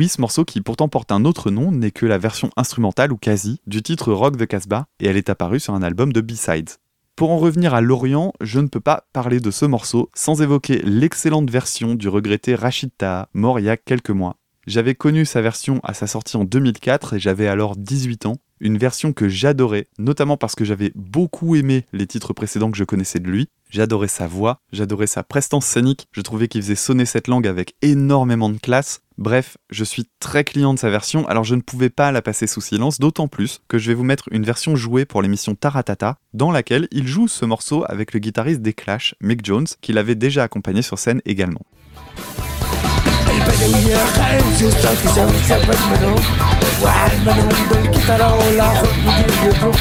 Oui, 0.00 0.08
ce 0.08 0.22
morceau 0.22 0.46
qui 0.46 0.62
pourtant 0.62 0.88
porte 0.88 1.12
un 1.12 1.26
autre 1.26 1.50
nom 1.50 1.72
n'est 1.72 1.90
que 1.90 2.06
la 2.06 2.16
version 2.16 2.48
instrumentale 2.56 3.12
ou 3.12 3.18
quasi 3.18 3.60
du 3.66 3.82
titre 3.82 4.14
Rock 4.14 4.38
the 4.38 4.46
Casbah 4.46 4.86
et 4.98 5.06
elle 5.06 5.18
est 5.18 5.28
apparue 5.28 5.60
sur 5.60 5.74
un 5.74 5.82
album 5.82 6.10
de 6.14 6.22
B-Sides. 6.22 6.70
Pour 7.16 7.30
en 7.30 7.36
revenir 7.36 7.74
à 7.74 7.82
Lorient, 7.82 8.32
je 8.40 8.60
ne 8.60 8.68
peux 8.68 8.80
pas 8.80 9.04
parler 9.12 9.40
de 9.40 9.50
ce 9.50 9.66
morceau 9.66 10.08
sans 10.14 10.40
évoquer 10.40 10.80
l'excellente 10.86 11.50
version 11.50 11.96
du 11.96 12.08
regretté 12.08 12.54
Rachid 12.54 12.92
Taha, 12.96 13.28
mort 13.34 13.60
il 13.60 13.66
y 13.66 13.68
a 13.68 13.76
quelques 13.76 14.08
mois. 14.08 14.36
J'avais 14.66 14.94
connu 14.94 15.26
sa 15.26 15.42
version 15.42 15.80
à 15.82 15.92
sa 15.92 16.06
sortie 16.06 16.38
en 16.38 16.44
2004 16.44 17.16
et 17.16 17.20
j'avais 17.20 17.46
alors 17.46 17.76
18 17.76 18.24
ans, 18.24 18.36
une 18.60 18.78
version 18.78 19.12
que 19.12 19.28
j'adorais, 19.28 19.88
notamment 19.98 20.36
parce 20.36 20.54
que 20.54 20.64
j'avais 20.64 20.92
beaucoup 20.94 21.56
aimé 21.56 21.86
les 21.92 22.06
titres 22.06 22.32
précédents 22.32 22.70
que 22.70 22.76
je 22.76 22.84
connaissais 22.84 23.18
de 23.18 23.28
lui. 23.28 23.48
J'adorais 23.70 24.08
sa 24.08 24.26
voix, 24.26 24.60
j'adorais 24.72 25.06
sa 25.06 25.22
prestance 25.22 25.64
scénique, 25.64 26.08
je 26.12 26.20
trouvais 26.22 26.48
qu'il 26.48 26.60
faisait 26.62 26.74
sonner 26.74 27.04
cette 27.04 27.28
langue 27.28 27.46
avec 27.46 27.74
énormément 27.82 28.48
de 28.48 28.58
classe. 28.58 29.00
Bref, 29.16 29.58
je 29.70 29.84
suis 29.84 30.08
très 30.18 30.44
client 30.44 30.74
de 30.74 30.78
sa 30.78 30.90
version, 30.90 31.26
alors 31.28 31.44
je 31.44 31.54
ne 31.54 31.60
pouvais 31.60 31.90
pas 31.90 32.10
la 32.10 32.22
passer 32.22 32.46
sous 32.46 32.60
silence, 32.60 32.98
d'autant 32.98 33.28
plus 33.28 33.60
que 33.68 33.78
je 33.78 33.88
vais 33.88 33.94
vous 33.94 34.02
mettre 34.02 34.28
une 34.32 34.44
version 34.44 34.74
jouée 34.74 35.04
pour 35.04 35.22
l'émission 35.22 35.54
Taratata, 35.54 36.16
dans 36.34 36.50
laquelle 36.50 36.88
il 36.90 37.06
joue 37.06 37.28
ce 37.28 37.44
morceau 37.44 37.84
avec 37.86 38.12
le 38.12 38.18
guitariste 38.18 38.62
des 38.62 38.72
Clash, 38.72 39.14
Mick 39.20 39.44
Jones, 39.44 39.68
qui 39.80 39.92
l'avait 39.92 40.16
déjà 40.16 40.42
accompagné 40.42 40.82
sur 40.82 40.98
scène 40.98 41.22
également. 41.24 41.62
عليا 43.62 43.98
خايف 44.16 44.60
يوصل 44.60 44.96
في 44.96 45.08
شوي 45.14 45.38
ثبت 45.48 45.78
منهم. 45.90 46.16
واحد 46.82 47.18
منهم 47.26 47.48
بالكترة 47.70 48.34
والآخر 48.34 48.88
مدير 49.06 49.30
يضرب 49.44 49.74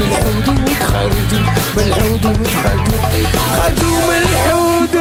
بالحود 0.00 0.48
وتخرجوا 0.48 1.40
بالحود 1.76 2.26
وتخرجوا 2.26 2.98
خرجوا 3.56 3.98
من 4.08 4.22
الحود 4.22 4.94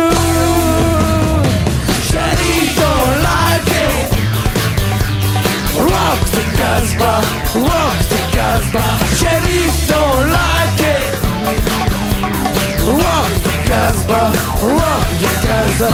شريطه 2.12 2.94
لاجي 3.24 3.88
روك 5.80 6.26
في 6.32 6.38
الكاسبة 6.48 7.18
روك 7.56 7.94
في 8.10 8.16
الكاسبة 8.26 8.82
شريطه 9.20 10.24
لاجي 10.24 10.98
روك 12.88 13.26
في 13.44 13.50
الكاسبة 13.64 14.32
روك 14.64 15.08
في 15.20 15.26
الكاسبة 15.26 15.90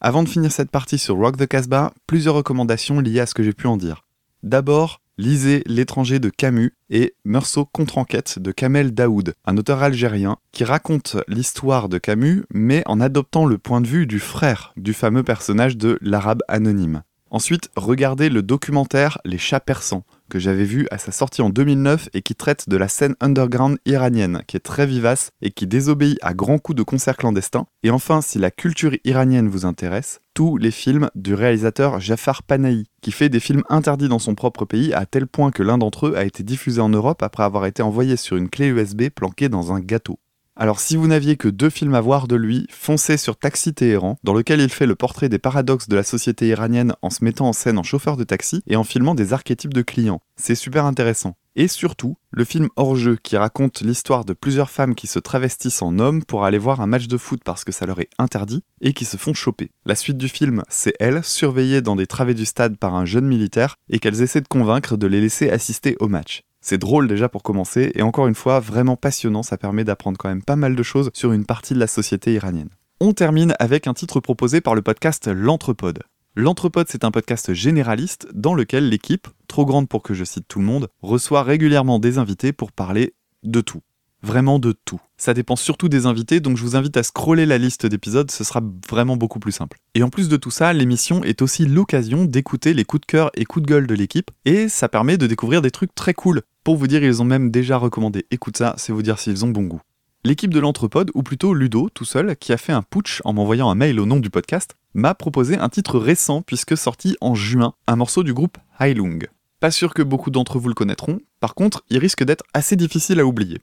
Avant 0.00 0.22
de 0.22 0.28
finir 0.28 0.52
cette 0.52 0.70
partie 0.70 0.98
sur 0.98 1.16
Rock 1.16 1.36
the 1.36 1.46
Casbah, 1.46 1.92
plusieurs 2.06 2.34
recommandations 2.34 3.00
liées 3.00 3.20
à 3.20 3.26
ce 3.26 3.34
que 3.34 3.42
j'ai 3.42 3.52
pu 3.52 3.66
en 3.66 3.76
dire. 3.76 4.04
D'abord, 4.42 5.00
lisez 5.18 5.62
L'étranger 5.66 6.20
de 6.20 6.30
Camus 6.30 6.72
et 6.90 7.14
Meursault 7.24 7.66
contre-enquête 7.66 8.38
de 8.38 8.52
Kamel 8.52 8.94
Daoud, 8.94 9.34
un 9.44 9.56
auteur 9.56 9.82
algérien 9.82 10.38
qui 10.52 10.64
raconte 10.64 11.16
l'histoire 11.26 11.88
de 11.88 11.98
Camus 11.98 12.44
mais 12.54 12.82
en 12.86 13.00
adoptant 13.00 13.44
le 13.44 13.58
point 13.58 13.80
de 13.80 13.88
vue 13.88 14.06
du 14.06 14.20
frère 14.20 14.72
du 14.76 14.94
fameux 14.94 15.24
personnage 15.24 15.76
de 15.76 15.98
l'arabe 16.00 16.42
anonyme. 16.48 17.02
Ensuite, 17.30 17.70
regardez 17.76 18.30
le 18.30 18.42
documentaire 18.42 19.18
Les 19.24 19.36
chats 19.36 19.60
persans 19.60 20.04
que 20.30 20.38
j'avais 20.38 20.64
vu 20.64 20.86
à 20.90 20.98
sa 20.98 21.12
sortie 21.12 21.42
en 21.42 21.50
2009 21.50 22.08
et 22.12 22.22
qui 22.22 22.34
traite 22.34 22.68
de 22.68 22.76
la 22.76 22.88
scène 22.88 23.14
underground 23.20 23.78
iranienne, 23.86 24.42
qui 24.46 24.56
est 24.56 24.60
très 24.60 24.86
vivace 24.86 25.30
et 25.40 25.50
qui 25.50 25.66
désobéit 25.66 26.18
à 26.22 26.34
grands 26.34 26.58
coups 26.58 26.76
de 26.76 26.82
concerts 26.82 27.16
clandestins. 27.16 27.66
Et 27.82 27.90
enfin, 27.90 28.20
si 28.20 28.38
la 28.38 28.50
culture 28.50 28.92
iranienne 29.04 29.48
vous 29.48 29.66
intéresse, 29.66 30.20
tous 30.34 30.56
les 30.56 30.70
films 30.70 31.10
du 31.14 31.34
réalisateur 31.34 32.00
Jafar 32.00 32.42
Panahi, 32.42 32.84
qui 33.02 33.10
fait 33.10 33.28
des 33.28 33.40
films 33.40 33.64
interdits 33.68 34.08
dans 34.08 34.18
son 34.18 34.34
propre 34.34 34.64
pays 34.64 34.92
à 34.92 35.06
tel 35.06 35.26
point 35.26 35.50
que 35.50 35.62
l'un 35.62 35.78
d'entre 35.78 36.08
eux 36.08 36.16
a 36.16 36.24
été 36.24 36.42
diffusé 36.42 36.80
en 36.80 36.88
Europe 36.88 37.22
après 37.22 37.42
avoir 37.42 37.66
été 37.66 37.82
envoyé 37.82 38.16
sur 38.16 38.36
une 38.36 38.48
clé 38.48 38.68
USB 38.68 39.08
planquée 39.08 39.48
dans 39.48 39.72
un 39.72 39.80
gâteau. 39.80 40.18
Alors 40.60 40.80
si 40.80 40.96
vous 40.96 41.06
n'aviez 41.06 41.36
que 41.36 41.46
deux 41.46 41.70
films 41.70 41.94
à 41.94 42.00
voir 42.00 42.26
de 42.26 42.34
lui, 42.34 42.66
foncez 42.68 43.16
sur 43.16 43.36
Taxi 43.36 43.74
Téhéran, 43.74 44.18
dans 44.24 44.34
lequel 44.34 44.60
il 44.60 44.70
fait 44.70 44.86
le 44.86 44.96
portrait 44.96 45.28
des 45.28 45.38
paradoxes 45.38 45.88
de 45.88 45.94
la 45.94 46.02
société 46.02 46.48
iranienne 46.48 46.94
en 47.00 47.10
se 47.10 47.22
mettant 47.22 47.46
en 47.46 47.52
scène 47.52 47.78
en 47.78 47.84
chauffeur 47.84 48.16
de 48.16 48.24
taxi 48.24 48.64
et 48.66 48.74
en 48.74 48.82
filmant 48.82 49.14
des 49.14 49.32
archétypes 49.32 49.72
de 49.72 49.82
clients. 49.82 50.20
C'est 50.34 50.56
super 50.56 50.84
intéressant. 50.84 51.36
Et 51.54 51.68
surtout, 51.68 52.16
le 52.32 52.44
film 52.44 52.70
Hors-jeu 52.74 53.16
qui 53.22 53.36
raconte 53.36 53.82
l'histoire 53.82 54.24
de 54.24 54.32
plusieurs 54.32 54.70
femmes 54.70 54.96
qui 54.96 55.06
se 55.06 55.20
travestissent 55.20 55.80
en 55.80 55.96
hommes 56.00 56.24
pour 56.24 56.44
aller 56.44 56.58
voir 56.58 56.80
un 56.80 56.88
match 56.88 57.06
de 57.06 57.18
foot 57.18 57.40
parce 57.44 57.62
que 57.62 57.70
ça 57.70 57.86
leur 57.86 58.00
est 58.00 58.10
interdit 58.18 58.64
et 58.80 58.92
qui 58.92 59.04
se 59.04 59.16
font 59.16 59.34
choper. 59.34 59.70
La 59.86 59.94
suite 59.94 60.18
du 60.18 60.28
film, 60.28 60.64
c'est 60.68 60.94
elles, 60.98 61.22
surveillées 61.22 61.82
dans 61.82 61.94
des 61.94 62.08
travées 62.08 62.34
du 62.34 62.46
stade 62.46 62.78
par 62.78 62.96
un 62.96 63.04
jeune 63.04 63.26
militaire 63.26 63.76
et 63.90 64.00
qu'elles 64.00 64.22
essaient 64.22 64.40
de 64.40 64.48
convaincre 64.48 64.96
de 64.96 65.06
les 65.06 65.20
laisser 65.20 65.50
assister 65.50 65.96
au 66.00 66.08
match. 66.08 66.42
C'est 66.68 66.76
drôle 66.76 67.08
déjà 67.08 67.30
pour 67.30 67.42
commencer, 67.42 67.92
et 67.94 68.02
encore 68.02 68.26
une 68.26 68.34
fois, 68.34 68.60
vraiment 68.60 68.94
passionnant, 68.94 69.42
ça 69.42 69.56
permet 69.56 69.84
d'apprendre 69.84 70.18
quand 70.18 70.28
même 70.28 70.42
pas 70.42 70.54
mal 70.54 70.76
de 70.76 70.82
choses 70.82 71.08
sur 71.14 71.32
une 71.32 71.46
partie 71.46 71.72
de 71.72 71.78
la 71.78 71.86
société 71.86 72.34
iranienne. 72.34 72.68
On 73.00 73.14
termine 73.14 73.54
avec 73.58 73.86
un 73.86 73.94
titre 73.94 74.20
proposé 74.20 74.60
par 74.60 74.74
le 74.74 74.82
podcast 74.82 75.28
L'Entrepode. 75.28 76.00
L'Entrepode, 76.36 76.88
c'est 76.90 77.04
un 77.04 77.10
podcast 77.10 77.54
généraliste 77.54 78.28
dans 78.34 78.52
lequel 78.52 78.90
l'équipe, 78.90 79.28
trop 79.46 79.64
grande 79.64 79.88
pour 79.88 80.02
que 80.02 80.12
je 80.12 80.24
cite 80.24 80.46
tout 80.46 80.58
le 80.58 80.66
monde, 80.66 80.88
reçoit 81.00 81.42
régulièrement 81.42 81.98
des 81.98 82.18
invités 82.18 82.52
pour 82.52 82.70
parler 82.70 83.14
de 83.44 83.62
tout. 83.62 83.80
Vraiment 84.22 84.58
de 84.58 84.72
tout. 84.84 85.00
Ça 85.16 85.32
dépend 85.32 85.54
surtout 85.54 85.88
des 85.88 86.06
invités, 86.06 86.40
donc 86.40 86.56
je 86.56 86.62
vous 86.62 86.74
invite 86.74 86.96
à 86.96 87.02
scroller 87.02 87.46
la 87.46 87.56
liste 87.56 87.86
d'épisodes, 87.86 88.30
ce 88.30 88.42
sera 88.42 88.60
vraiment 88.88 89.16
beaucoup 89.16 89.38
plus 89.38 89.52
simple. 89.52 89.78
Et 89.94 90.02
en 90.02 90.10
plus 90.10 90.28
de 90.28 90.36
tout 90.36 90.50
ça, 90.50 90.72
l'émission 90.72 91.22
est 91.22 91.40
aussi 91.40 91.66
l'occasion 91.66 92.24
d'écouter 92.24 92.74
les 92.74 92.84
coups 92.84 93.02
de 93.02 93.06
cœur 93.06 93.30
et 93.34 93.44
coups 93.44 93.64
de 93.64 93.70
gueule 93.70 93.86
de 93.86 93.94
l'équipe, 93.94 94.30
et 94.44 94.68
ça 94.68 94.88
permet 94.88 95.18
de 95.18 95.26
découvrir 95.26 95.62
des 95.62 95.70
trucs 95.70 95.94
très 95.94 96.14
cool. 96.14 96.42
Pour 96.64 96.76
vous 96.76 96.88
dire, 96.88 97.02
ils 97.02 97.22
ont 97.22 97.24
même 97.24 97.50
déjà 97.50 97.76
recommandé 97.76 98.26
Écoute 98.30 98.56
ça, 98.56 98.74
c'est 98.76 98.92
vous 98.92 99.02
dire 99.02 99.18
s'ils 99.18 99.44
ont 99.44 99.50
bon 99.50 99.62
goût. 99.62 99.80
L'équipe 100.24 100.52
de 100.52 100.58
l'Entrepode, 100.58 101.12
ou 101.14 101.22
plutôt 101.22 101.54
Ludo, 101.54 101.88
tout 101.94 102.04
seul, 102.04 102.36
qui 102.36 102.52
a 102.52 102.56
fait 102.56 102.72
un 102.72 102.82
putsch 102.82 103.20
en 103.24 103.32
m'envoyant 103.32 103.70
un 103.70 103.76
mail 103.76 104.00
au 104.00 104.06
nom 104.06 104.18
du 104.18 104.30
podcast, 104.30 104.74
m'a 104.94 105.14
proposé 105.14 105.56
un 105.56 105.68
titre 105.68 105.98
récent 105.98 106.42
puisque 106.42 106.76
sorti 106.76 107.16
en 107.20 107.36
juin, 107.36 107.74
un 107.86 107.96
morceau 107.96 108.24
du 108.24 108.34
groupe 108.34 108.58
Heilung. 108.80 109.28
Pas 109.60 109.70
sûr 109.70 109.94
que 109.94 110.02
beaucoup 110.02 110.30
d'entre 110.30 110.58
vous 110.58 110.68
le 110.68 110.74
connaîtront, 110.74 111.20
par 111.40 111.54
contre, 111.54 111.84
il 111.88 111.98
risque 111.98 112.24
d'être 112.24 112.44
assez 112.52 112.74
difficile 112.74 113.20
à 113.20 113.26
oublier. 113.26 113.60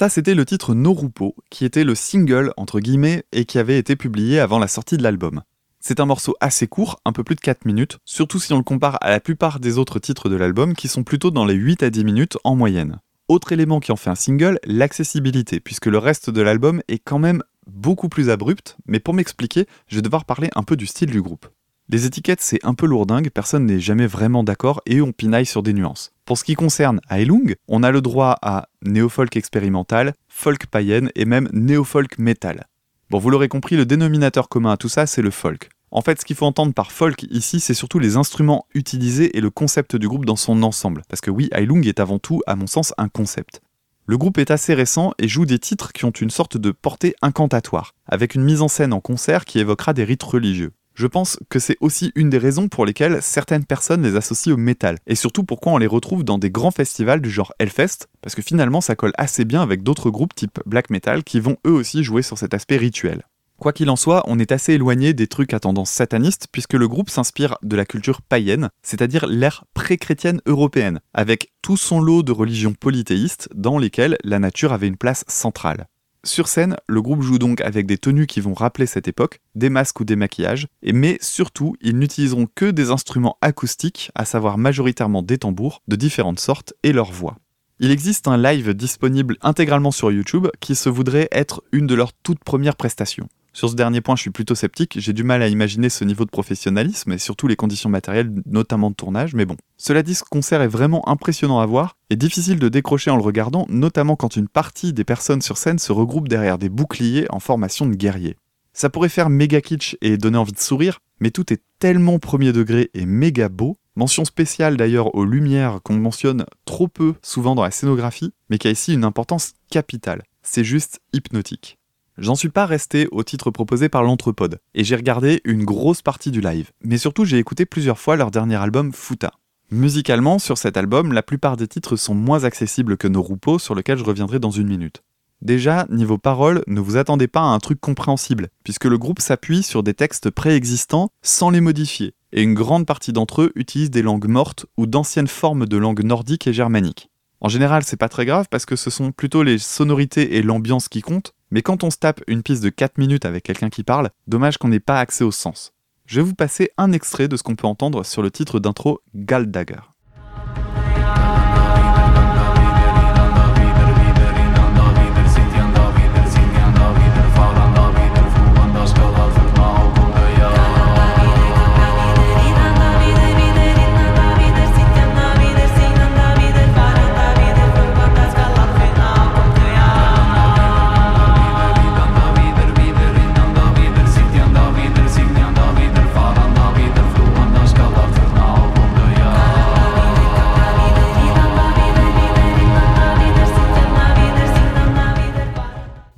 Ça, 0.00 0.08
c'était 0.08 0.34
le 0.34 0.46
titre 0.46 0.72
Norupo, 0.72 1.34
qui 1.50 1.66
était 1.66 1.84
le 1.84 1.94
single, 1.94 2.54
entre 2.56 2.80
guillemets, 2.80 3.24
et 3.32 3.44
qui 3.44 3.58
avait 3.58 3.76
été 3.76 3.96
publié 3.96 4.40
avant 4.40 4.58
la 4.58 4.66
sortie 4.66 4.96
de 4.96 5.02
l'album. 5.02 5.42
C'est 5.78 6.00
un 6.00 6.06
morceau 6.06 6.34
assez 6.40 6.66
court, 6.66 6.98
un 7.04 7.12
peu 7.12 7.22
plus 7.22 7.34
de 7.34 7.42
4 7.42 7.66
minutes, 7.66 7.98
surtout 8.06 8.40
si 8.40 8.50
on 8.54 8.56
le 8.56 8.62
compare 8.62 8.96
à 9.02 9.10
la 9.10 9.20
plupart 9.20 9.60
des 9.60 9.76
autres 9.76 9.98
titres 9.98 10.30
de 10.30 10.36
l'album 10.36 10.72
qui 10.72 10.88
sont 10.88 11.04
plutôt 11.04 11.30
dans 11.30 11.44
les 11.44 11.52
8 11.52 11.82
à 11.82 11.90
10 11.90 12.04
minutes 12.06 12.38
en 12.44 12.56
moyenne. 12.56 13.00
Autre 13.28 13.52
élément 13.52 13.78
qui 13.78 13.92
en 13.92 13.96
fait 13.96 14.08
un 14.08 14.14
single, 14.14 14.58
l'accessibilité, 14.64 15.60
puisque 15.60 15.84
le 15.84 15.98
reste 15.98 16.30
de 16.30 16.40
l'album 16.40 16.80
est 16.88 16.98
quand 16.98 17.18
même 17.18 17.42
beaucoup 17.66 18.08
plus 18.08 18.30
abrupt, 18.30 18.78
mais 18.86 19.00
pour 19.00 19.12
m'expliquer, 19.12 19.66
je 19.86 19.96
vais 19.96 20.02
devoir 20.02 20.24
parler 20.24 20.48
un 20.56 20.62
peu 20.62 20.76
du 20.76 20.86
style 20.86 21.10
du 21.10 21.20
groupe. 21.20 21.46
Les 21.92 22.06
étiquettes, 22.06 22.40
c'est 22.40 22.64
un 22.64 22.74
peu 22.74 22.86
lourdingue, 22.86 23.30
personne 23.30 23.66
n'est 23.66 23.80
jamais 23.80 24.06
vraiment 24.06 24.44
d'accord 24.44 24.80
et 24.86 25.00
on 25.00 25.10
pinaille 25.10 25.44
sur 25.44 25.64
des 25.64 25.72
nuances. 25.72 26.12
Pour 26.24 26.38
ce 26.38 26.44
qui 26.44 26.54
concerne 26.54 27.00
Heilung, 27.10 27.56
on 27.66 27.82
a 27.82 27.90
le 27.90 28.00
droit 28.00 28.38
à 28.42 28.68
néo-folk 28.82 29.36
expérimental, 29.36 30.14
folk 30.28 30.66
païenne 30.66 31.10
et 31.16 31.24
même 31.24 31.48
néo-folk 31.52 32.16
metal. 32.20 32.68
Bon, 33.10 33.18
vous 33.18 33.28
l'aurez 33.28 33.48
compris, 33.48 33.74
le 33.74 33.86
dénominateur 33.86 34.48
commun 34.48 34.70
à 34.70 34.76
tout 34.76 34.88
ça, 34.88 35.06
c'est 35.06 35.20
le 35.20 35.32
folk. 35.32 35.68
En 35.90 36.00
fait, 36.00 36.20
ce 36.20 36.24
qu'il 36.24 36.36
faut 36.36 36.46
entendre 36.46 36.72
par 36.74 36.92
folk 36.92 37.24
ici, 37.24 37.58
c'est 37.58 37.74
surtout 37.74 37.98
les 37.98 38.16
instruments 38.16 38.66
utilisés 38.72 39.36
et 39.36 39.40
le 39.40 39.50
concept 39.50 39.96
du 39.96 40.06
groupe 40.06 40.26
dans 40.26 40.36
son 40.36 40.62
ensemble. 40.62 41.02
Parce 41.08 41.20
que 41.20 41.32
oui, 41.32 41.48
Heilung 41.50 41.84
est 41.88 41.98
avant 41.98 42.20
tout, 42.20 42.40
à 42.46 42.54
mon 42.54 42.68
sens, 42.68 42.94
un 42.98 43.08
concept. 43.08 43.62
Le 44.06 44.16
groupe 44.16 44.38
est 44.38 44.52
assez 44.52 44.74
récent 44.74 45.12
et 45.18 45.26
joue 45.26 45.44
des 45.44 45.58
titres 45.58 45.92
qui 45.92 46.04
ont 46.04 46.10
une 46.10 46.30
sorte 46.30 46.56
de 46.56 46.70
portée 46.70 47.16
incantatoire, 47.20 47.94
avec 48.06 48.36
une 48.36 48.44
mise 48.44 48.62
en 48.62 48.68
scène 48.68 48.92
en 48.92 49.00
concert 49.00 49.44
qui 49.44 49.58
évoquera 49.58 49.92
des 49.92 50.04
rites 50.04 50.22
religieux. 50.22 50.70
Je 51.00 51.06
pense 51.06 51.38
que 51.48 51.58
c'est 51.58 51.78
aussi 51.80 52.12
une 52.14 52.28
des 52.28 52.36
raisons 52.36 52.68
pour 52.68 52.84
lesquelles 52.84 53.22
certaines 53.22 53.64
personnes 53.64 54.02
les 54.02 54.16
associent 54.16 54.52
au 54.52 54.58
métal, 54.58 54.98
et 55.06 55.14
surtout 55.14 55.44
pourquoi 55.44 55.72
on 55.72 55.78
les 55.78 55.86
retrouve 55.86 56.24
dans 56.24 56.36
des 56.36 56.50
grands 56.50 56.72
festivals 56.72 57.22
du 57.22 57.30
genre 57.30 57.54
Hellfest, 57.58 58.06
parce 58.20 58.34
que 58.34 58.42
finalement 58.42 58.82
ça 58.82 58.96
colle 58.96 59.14
assez 59.16 59.46
bien 59.46 59.62
avec 59.62 59.82
d'autres 59.82 60.10
groupes 60.10 60.34
type 60.34 60.60
black 60.66 60.90
metal 60.90 61.24
qui 61.24 61.40
vont 61.40 61.56
eux 61.66 61.72
aussi 61.72 62.04
jouer 62.04 62.20
sur 62.20 62.36
cet 62.36 62.52
aspect 62.52 62.76
rituel. 62.76 63.22
Quoi 63.58 63.72
qu'il 63.72 63.88
en 63.88 63.96
soit, 63.96 64.22
on 64.26 64.38
est 64.38 64.52
assez 64.52 64.74
éloigné 64.74 65.14
des 65.14 65.26
trucs 65.26 65.54
à 65.54 65.60
tendance 65.60 65.90
sataniste 65.90 66.48
puisque 66.52 66.74
le 66.74 66.86
groupe 66.86 67.08
s'inspire 67.08 67.56
de 67.62 67.76
la 67.76 67.86
culture 67.86 68.20
païenne, 68.20 68.68
c'est-à-dire 68.82 69.26
l'ère 69.26 69.64
pré-chrétienne 69.72 70.42
européenne, 70.44 71.00
avec 71.14 71.50
tout 71.62 71.78
son 71.78 72.02
lot 72.02 72.22
de 72.22 72.32
religions 72.32 72.74
polythéistes 72.78 73.48
dans 73.54 73.78
lesquelles 73.78 74.18
la 74.22 74.38
nature 74.38 74.74
avait 74.74 74.88
une 74.88 74.98
place 74.98 75.24
centrale. 75.28 75.86
Sur 76.22 76.48
scène, 76.48 76.76
le 76.86 77.00
groupe 77.00 77.22
joue 77.22 77.38
donc 77.38 77.62
avec 77.62 77.86
des 77.86 77.96
tenues 77.96 78.26
qui 78.26 78.42
vont 78.42 78.52
rappeler 78.52 78.84
cette 78.84 79.08
époque, 79.08 79.40
des 79.54 79.70
masques 79.70 80.00
ou 80.00 80.04
des 80.04 80.16
maquillages, 80.16 80.66
mais 80.82 81.16
surtout, 81.22 81.76
ils 81.80 81.98
n'utiliseront 81.98 82.46
que 82.54 82.70
des 82.70 82.90
instruments 82.90 83.38
acoustiques, 83.40 84.10
à 84.14 84.26
savoir 84.26 84.58
majoritairement 84.58 85.22
des 85.22 85.38
tambours, 85.38 85.82
de 85.88 85.96
différentes 85.96 86.38
sortes, 86.38 86.74
et 86.82 86.92
leur 86.92 87.10
voix. 87.10 87.38
Il 87.78 87.90
existe 87.90 88.28
un 88.28 88.36
live 88.36 88.74
disponible 88.74 89.38
intégralement 89.40 89.90
sur 89.90 90.12
YouTube 90.12 90.48
qui 90.60 90.74
se 90.74 90.90
voudrait 90.90 91.28
être 91.32 91.62
une 91.72 91.86
de 91.86 91.94
leurs 91.94 92.12
toutes 92.12 92.44
premières 92.44 92.76
prestations. 92.76 93.28
Sur 93.52 93.68
ce 93.68 93.74
dernier 93.74 94.00
point, 94.00 94.14
je 94.14 94.20
suis 94.20 94.30
plutôt 94.30 94.54
sceptique, 94.54 94.98
j'ai 95.00 95.12
du 95.12 95.24
mal 95.24 95.42
à 95.42 95.48
imaginer 95.48 95.88
ce 95.88 96.04
niveau 96.04 96.24
de 96.24 96.30
professionnalisme 96.30 97.12
et 97.12 97.18
surtout 97.18 97.48
les 97.48 97.56
conditions 97.56 97.90
matérielles, 97.90 98.32
notamment 98.46 98.90
de 98.90 98.94
tournage, 98.94 99.34
mais 99.34 99.44
bon. 99.44 99.56
Cela 99.76 100.02
dit, 100.02 100.14
ce 100.14 100.22
concert 100.22 100.62
est 100.62 100.68
vraiment 100.68 101.08
impressionnant 101.08 101.58
à 101.58 101.66
voir 101.66 101.96
et 102.10 102.16
difficile 102.16 102.60
de 102.60 102.68
décrocher 102.68 103.10
en 103.10 103.16
le 103.16 103.22
regardant, 103.22 103.66
notamment 103.68 104.14
quand 104.14 104.36
une 104.36 104.48
partie 104.48 104.92
des 104.92 105.04
personnes 105.04 105.42
sur 105.42 105.58
scène 105.58 105.80
se 105.80 105.92
regroupent 105.92 106.28
derrière 106.28 106.58
des 106.58 106.68
boucliers 106.68 107.26
en 107.30 107.40
formation 107.40 107.86
de 107.86 107.94
guerriers. 107.94 108.36
Ça 108.72 108.88
pourrait 108.88 109.08
faire 109.08 109.30
méga 109.30 109.60
kitsch 109.60 109.96
et 110.00 110.16
donner 110.16 110.38
envie 110.38 110.52
de 110.52 110.58
sourire, 110.58 111.00
mais 111.18 111.32
tout 111.32 111.52
est 111.52 111.62
tellement 111.80 112.20
premier 112.20 112.52
degré 112.52 112.90
et 112.94 113.04
méga 113.04 113.48
beau. 113.48 113.78
Mention 113.96 114.24
spéciale 114.24 114.76
d'ailleurs 114.76 115.14
aux 115.16 115.24
lumières 115.24 115.80
qu'on 115.82 115.94
mentionne 115.94 116.46
trop 116.64 116.86
peu 116.86 117.14
souvent 117.20 117.56
dans 117.56 117.64
la 117.64 117.72
scénographie, 117.72 118.32
mais 118.48 118.58
qui 118.58 118.68
a 118.68 118.70
ici 118.70 118.94
une 118.94 119.04
importance 119.04 119.54
capitale. 119.70 120.22
C'est 120.42 120.64
juste 120.64 121.00
hypnotique. 121.12 121.79
J'en 122.20 122.34
suis 122.34 122.50
pas 122.50 122.66
resté 122.66 123.08
au 123.12 123.24
titre 123.24 123.50
proposé 123.50 123.88
par 123.88 124.02
l'Entrepode, 124.02 124.58
et 124.74 124.84
j'ai 124.84 124.94
regardé 124.94 125.40
une 125.44 125.64
grosse 125.64 126.02
partie 126.02 126.30
du 126.30 126.42
live. 126.42 126.70
Mais 126.84 126.98
surtout, 126.98 127.24
j'ai 127.24 127.38
écouté 127.38 127.64
plusieurs 127.64 127.98
fois 127.98 128.16
leur 128.16 128.30
dernier 128.30 128.56
album 128.56 128.92
Futa. 128.92 129.32
Musicalement, 129.70 130.38
sur 130.38 130.58
cet 130.58 130.76
album, 130.76 131.14
la 131.14 131.22
plupart 131.22 131.56
des 131.56 131.66
titres 131.66 131.96
sont 131.96 132.14
moins 132.14 132.44
accessibles 132.44 132.98
que 132.98 133.08
nos 133.08 133.22
roupeaux, 133.22 133.58
sur 133.58 133.74
lesquels 133.74 133.96
je 133.96 134.04
reviendrai 134.04 134.38
dans 134.38 134.50
une 134.50 134.68
minute. 134.68 135.02
Déjà, 135.40 135.86
niveau 135.88 136.18
paroles, 136.18 136.62
ne 136.66 136.82
vous 136.82 136.98
attendez 136.98 137.26
pas 137.26 137.40
à 137.40 137.44
un 137.44 137.58
truc 137.58 137.80
compréhensible, 137.80 138.50
puisque 138.64 138.84
le 138.84 138.98
groupe 138.98 139.20
s'appuie 139.20 139.62
sur 139.62 139.82
des 139.82 139.94
textes 139.94 140.28
préexistants 140.28 141.08
sans 141.22 141.48
les 141.48 141.62
modifier, 141.62 142.12
et 142.34 142.42
une 142.42 142.52
grande 142.52 142.84
partie 142.84 143.14
d'entre 143.14 143.44
eux 143.44 143.52
utilisent 143.54 143.90
des 143.90 144.02
langues 144.02 144.28
mortes 144.28 144.66
ou 144.76 144.86
d'anciennes 144.86 145.26
formes 145.26 145.64
de 145.64 145.76
langues 145.78 146.04
nordiques 146.04 146.46
et 146.46 146.52
germaniques. 146.52 147.08
En 147.40 147.48
général, 147.48 147.82
c'est 147.82 147.96
pas 147.96 148.10
très 148.10 148.26
grave 148.26 148.46
parce 148.50 148.66
que 148.66 148.76
ce 148.76 148.90
sont 148.90 149.10
plutôt 149.10 149.42
les 149.42 149.56
sonorités 149.56 150.36
et 150.36 150.42
l'ambiance 150.42 150.90
qui 150.90 151.00
comptent, 151.00 151.32
mais 151.50 151.62
quand 151.62 151.84
on 151.84 151.90
se 151.90 151.98
tape 151.98 152.22
une 152.26 152.42
piste 152.42 152.62
de 152.62 152.70
4 152.70 152.98
minutes 152.98 153.24
avec 153.24 153.44
quelqu'un 153.44 153.70
qui 153.70 153.84
parle, 153.84 154.10
dommage 154.26 154.58
qu'on 154.58 154.68
n'ait 154.68 154.80
pas 154.80 155.00
accès 155.00 155.24
au 155.24 155.30
sens. 155.30 155.72
Je 156.06 156.16
vais 156.16 156.26
vous 156.26 156.34
passer 156.34 156.70
un 156.76 156.92
extrait 156.92 157.28
de 157.28 157.36
ce 157.36 157.42
qu'on 157.42 157.56
peut 157.56 157.66
entendre 157.66 158.04
sur 158.04 158.22
le 158.22 158.30
titre 158.30 158.58
d'intro 158.58 159.00
Galdagger. 159.14 159.89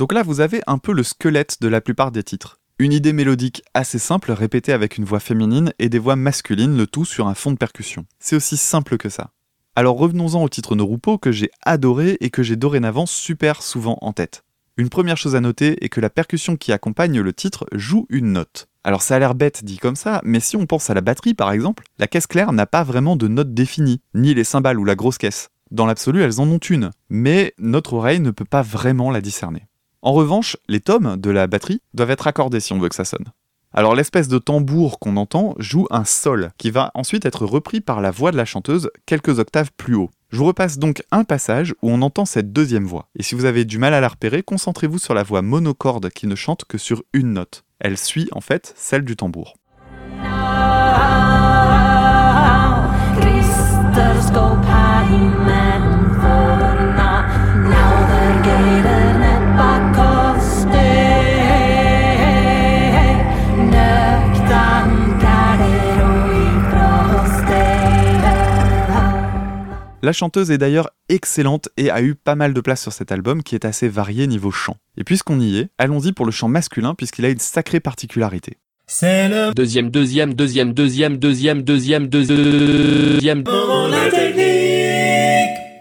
Donc 0.03 0.12
là, 0.12 0.25
vous 0.25 0.41
avez 0.41 0.62
un 0.67 0.79
peu 0.79 0.93
le 0.93 1.05
squelette 1.05 1.59
de 1.61 1.69
la 1.69 1.81
plupart 1.81 2.11
des 2.11 2.25
titres. 2.25 2.59
Une 2.81 2.93
idée 2.93 3.12
mélodique 3.12 3.62
assez 3.73 4.01
simple, 4.01 4.33
répétée 4.33 4.73
avec 4.73 4.99
une 4.99 5.05
voix 5.05 5.21
féminine 5.21 5.73
et 5.79 5.88
des 5.88 6.01
voix 6.01 6.17
masculines, 6.17 6.77
le 6.77 6.88
tout 6.88 7.05
sur 7.05 7.29
un 7.29 7.35
fond 7.35 7.53
de 7.53 7.57
percussion. 7.57 8.05
C'est 8.19 8.35
aussi 8.35 8.57
simple 8.57 8.99
que 8.99 9.09
ça. 9.09 9.31
Alors 9.77 9.97
revenons-en 9.97 10.43
au 10.43 10.49
titre 10.49 10.75
Norupo 10.75 11.19
que 11.19 11.31
j'ai 11.31 11.53
adoré 11.65 12.17
et 12.21 12.31
que 12.31 12.43
j'ai 12.43 12.57
dorénavant 12.57 13.07
super 13.07 13.62
souvent 13.62 13.97
en 14.01 14.12
tête. 14.12 14.43
Une 14.77 14.88
première 14.88 15.17
chose 15.17 15.37
à 15.37 15.41
noter 15.41 15.85
est 15.85 15.88
que 15.88 16.01
la 16.01 16.11
percussion 16.11 16.57
qui 16.57 16.73
accompagne 16.73 17.21
le 17.21 17.33
titre 17.33 17.67
joue 17.71 18.07
une 18.11 18.33
note. 18.33 18.67
Alors 18.83 19.03
ça 19.03 19.15
a 19.15 19.19
l'air 19.21 19.37
bête 19.37 19.65
dit 19.65 19.79
comme 19.79 19.95
ça, 19.95 20.21
mais 20.25 20.41
si 20.41 20.57
on 20.57 20.67
pense 20.67 20.91
à 20.91 20.95
la 20.95 21.01
batterie 21.01 21.35
par 21.35 21.53
exemple, 21.53 21.85
la 22.01 22.09
caisse 22.09 22.27
claire 22.27 22.53
n'a 22.53 22.67
pas 22.67 22.83
vraiment 22.83 23.15
de 23.15 23.29
note 23.29 23.55
définie, 23.55 24.01
ni 24.15 24.35
les 24.35 24.43
cymbales 24.43 24.81
ou 24.81 24.85
la 24.85 24.97
grosse 24.97 25.19
caisse. 25.19 25.51
Dans 25.71 25.87
l'absolu, 25.87 26.23
elles 26.23 26.41
en 26.41 26.49
ont 26.49 26.59
une, 26.59 26.91
mais 27.09 27.55
notre 27.59 27.93
oreille 27.93 28.19
ne 28.19 28.33
peut 28.33 28.45
pas 28.45 28.62
vraiment 28.62 29.12
la 29.12 29.21
discerner. 29.21 29.69
En 30.03 30.12
revanche, 30.12 30.57
les 30.67 30.81
tomes 30.81 31.17
de 31.17 31.31
la 31.31 31.47
batterie 31.47 31.81
doivent 31.95 32.11
être 32.11 32.27
accordés 32.27 32.59
si 32.59 32.73
on 32.73 32.81
veut 32.81 32.88
que 32.88 32.95
ça 32.97 33.05
sonne. 33.05 33.33
Alors 33.73 33.95
l'espèce 33.95 34.27
de 34.27 34.38
tambour 34.38 34.99
qu'on 34.99 35.17
entend 35.17 35.55
joue 35.59 35.87
un 35.91 36.05
sol, 36.05 36.51
qui 36.59 36.73
va 36.73 36.91
ensuite 36.95 37.25
être 37.25 37.47
repris 37.47 37.81
par 37.81 38.01
la 38.01 38.11
voix 38.11 38.33
de 38.33 38.37
la 38.37 38.45
chanteuse 38.45 38.91
quelques 39.07 39.38
octaves 39.38 39.71
plus 39.77 39.95
haut. 39.95 40.11
Je 40.31 40.38
vous 40.38 40.45
repasse 40.45 40.79
donc 40.79 41.05
un 41.12 41.23
passage 41.23 41.75
où 41.83 41.91
on 41.91 42.03
entend 42.03 42.25
cette 42.25 42.53
deuxième 42.53 42.85
voix. 42.85 43.09
Et 43.17 43.23
si 43.23 43.37
vous 43.37 43.45
avez 43.45 43.65
du 43.65 43.79
mal 43.79 43.95
à 43.95 44.01
la 44.01 44.09
repérer, 44.09 44.43
concentrez-vous 44.43 44.99
sur 44.99 45.15
la 45.15 45.23
voix 45.23 45.41
monocorde 45.41 46.11
qui 46.11 46.27
ne 46.27 46.35
chante 46.35 46.65
que 46.65 46.79
sur 46.79 47.05
une 47.12 47.35
note. 47.35 47.65
Elle 47.79 47.97
suit 47.97 48.29
en 48.33 48.41
fait 48.41 48.75
celle 48.77 49.05
du 49.05 49.15
tambour. 49.15 49.55
La 70.05 70.12
chanteuse 70.12 70.51
est 70.51 70.59
d'ailleurs 70.59 70.91
excellente 71.09 71.69
et 71.77 71.88
a 71.88 72.03
eu 72.03 72.17
pas 72.17 72.35
mal 72.35 72.55
de 72.55 72.61
place 72.61 72.83
sur 72.83 72.93
cet 72.93 73.12
album 73.12 73.45
qui 73.45 73.55
est 73.55 73.65
assez 73.65 73.88
varié 73.88 74.27
niveau 74.27 74.51
chant. 74.51 74.77
Et 74.97 75.05
puisqu'on 75.05 75.38
y 75.38 75.59
est, 75.59 75.69
allons-y 75.79 76.11
pour 76.11 76.27
le 76.27 76.33
chant 76.33 76.49
masculin 76.49 76.97
puisqu'il 76.97 77.25
a 77.25 77.29
une 77.29 77.38
sacrée 77.38 77.79
particularité. 77.79 78.59
C'est 78.88 79.29
le 79.29 79.55
Deuxième, 79.55 79.91
deuxième, 79.91 80.35
deuxième, 80.35 80.73
deuxième, 80.73 81.17
deuxième, 81.19 81.62
deuxième, 81.62 82.09
deuxième. 82.09 83.45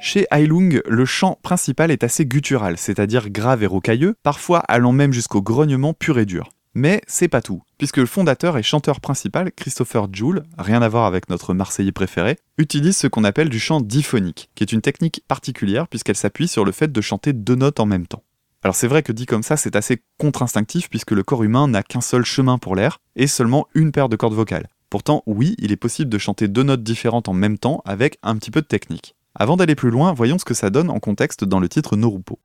Chez 0.02 0.28
Heilung, 0.30 0.82
le 0.88 1.06
chant 1.06 1.40
principal 1.42 1.90
est 1.90 2.04
assez 2.04 2.28
guttural, 2.28 2.78
c'est-à-dire 2.78 3.32
grave 3.32 3.64
et 3.64 3.68
rocailleux, 3.68 4.14
parfois 4.22 4.60
allant 4.60 4.92
même 4.92 5.14
jusqu'au 5.14 5.42
grognement 5.42 5.96
pur 5.96 6.20
et 6.20 6.28
dur. 6.28 6.52
Mais 6.74 7.02
c'est 7.06 7.28
pas 7.28 7.42
tout, 7.42 7.64
puisque 7.78 7.98
le 7.98 8.06
fondateur 8.06 8.58
et 8.58 8.64
chanteur 8.64 9.02
principal, 9.02 9.52
Christopher 9.52 10.08
Joule, 10.14 10.44
rien 10.58 10.82
à 10.82 10.88
voir 10.88 11.06
avec 11.06 11.30
notre 11.30 11.54
Marseillais 11.54 11.92
préféré, 11.92 12.38
utilise 12.58 12.96
ce 12.96 13.08
qu'on 13.08 13.26
appelle 13.26 13.50
du 13.50 13.60
chant 13.60 13.82
diphonique, 13.82 14.50
qui 14.56 14.64
est 14.64 14.72
une 14.72 14.82
technique 14.82 15.22
particulière 15.28 15.90
puisqu'elle 15.90 16.16
s'appuie 16.16 16.48
sur 16.48 16.64
le 16.64 16.72
fait 16.72 16.90
de 16.90 17.02
chanter 17.02 17.34
deux 17.34 17.56
notes 17.56 17.82
en 17.82 17.86
même 17.86 18.08
temps. 18.08 18.24
Alors 18.64 18.76
c'est 18.76 18.88
vrai 18.88 19.04
que 19.04 19.12
dit 19.12 19.26
comme 19.26 19.44
ça, 19.44 19.58
c'est 19.58 19.76
assez 19.76 20.02
contre-instinctif 20.18 20.90
puisque 20.90 21.12
le 21.12 21.24
corps 21.24 21.44
humain 21.44 21.68
n'a 21.68 21.84
qu'un 21.84 22.00
seul 22.00 22.24
chemin 22.24 22.58
pour 22.58 22.76
l'air 22.76 23.00
et 23.18 23.28
seulement 23.28 23.68
une 23.74 23.92
paire 23.92 24.08
de 24.08 24.16
cordes 24.16 24.34
vocales. 24.34 24.70
Pourtant, 24.90 25.24
oui, 25.26 25.56
il 25.58 25.74
est 25.74 25.78
possible 25.78 26.10
de 26.10 26.18
chanter 26.18 26.48
deux 26.48 26.64
notes 26.64 26.84
différentes 26.84 27.28
en 27.28 27.34
même 27.34 27.58
temps 27.58 27.82
avec 27.84 28.18
un 28.24 28.38
petit 28.38 28.52
peu 28.52 28.62
de 28.62 28.68
technique. 28.68 29.16
Avant 29.36 29.58
d'aller 29.58 29.76
plus 29.76 29.90
loin, 29.90 30.14
voyons 30.14 30.38
ce 30.38 30.46
que 30.46 30.54
ça 30.54 30.70
donne 30.70 30.90
en 30.90 31.00
contexte 31.00 31.44
dans 31.44 31.60
le 31.60 31.68
titre 31.68 31.98
Norupo. 31.98 32.40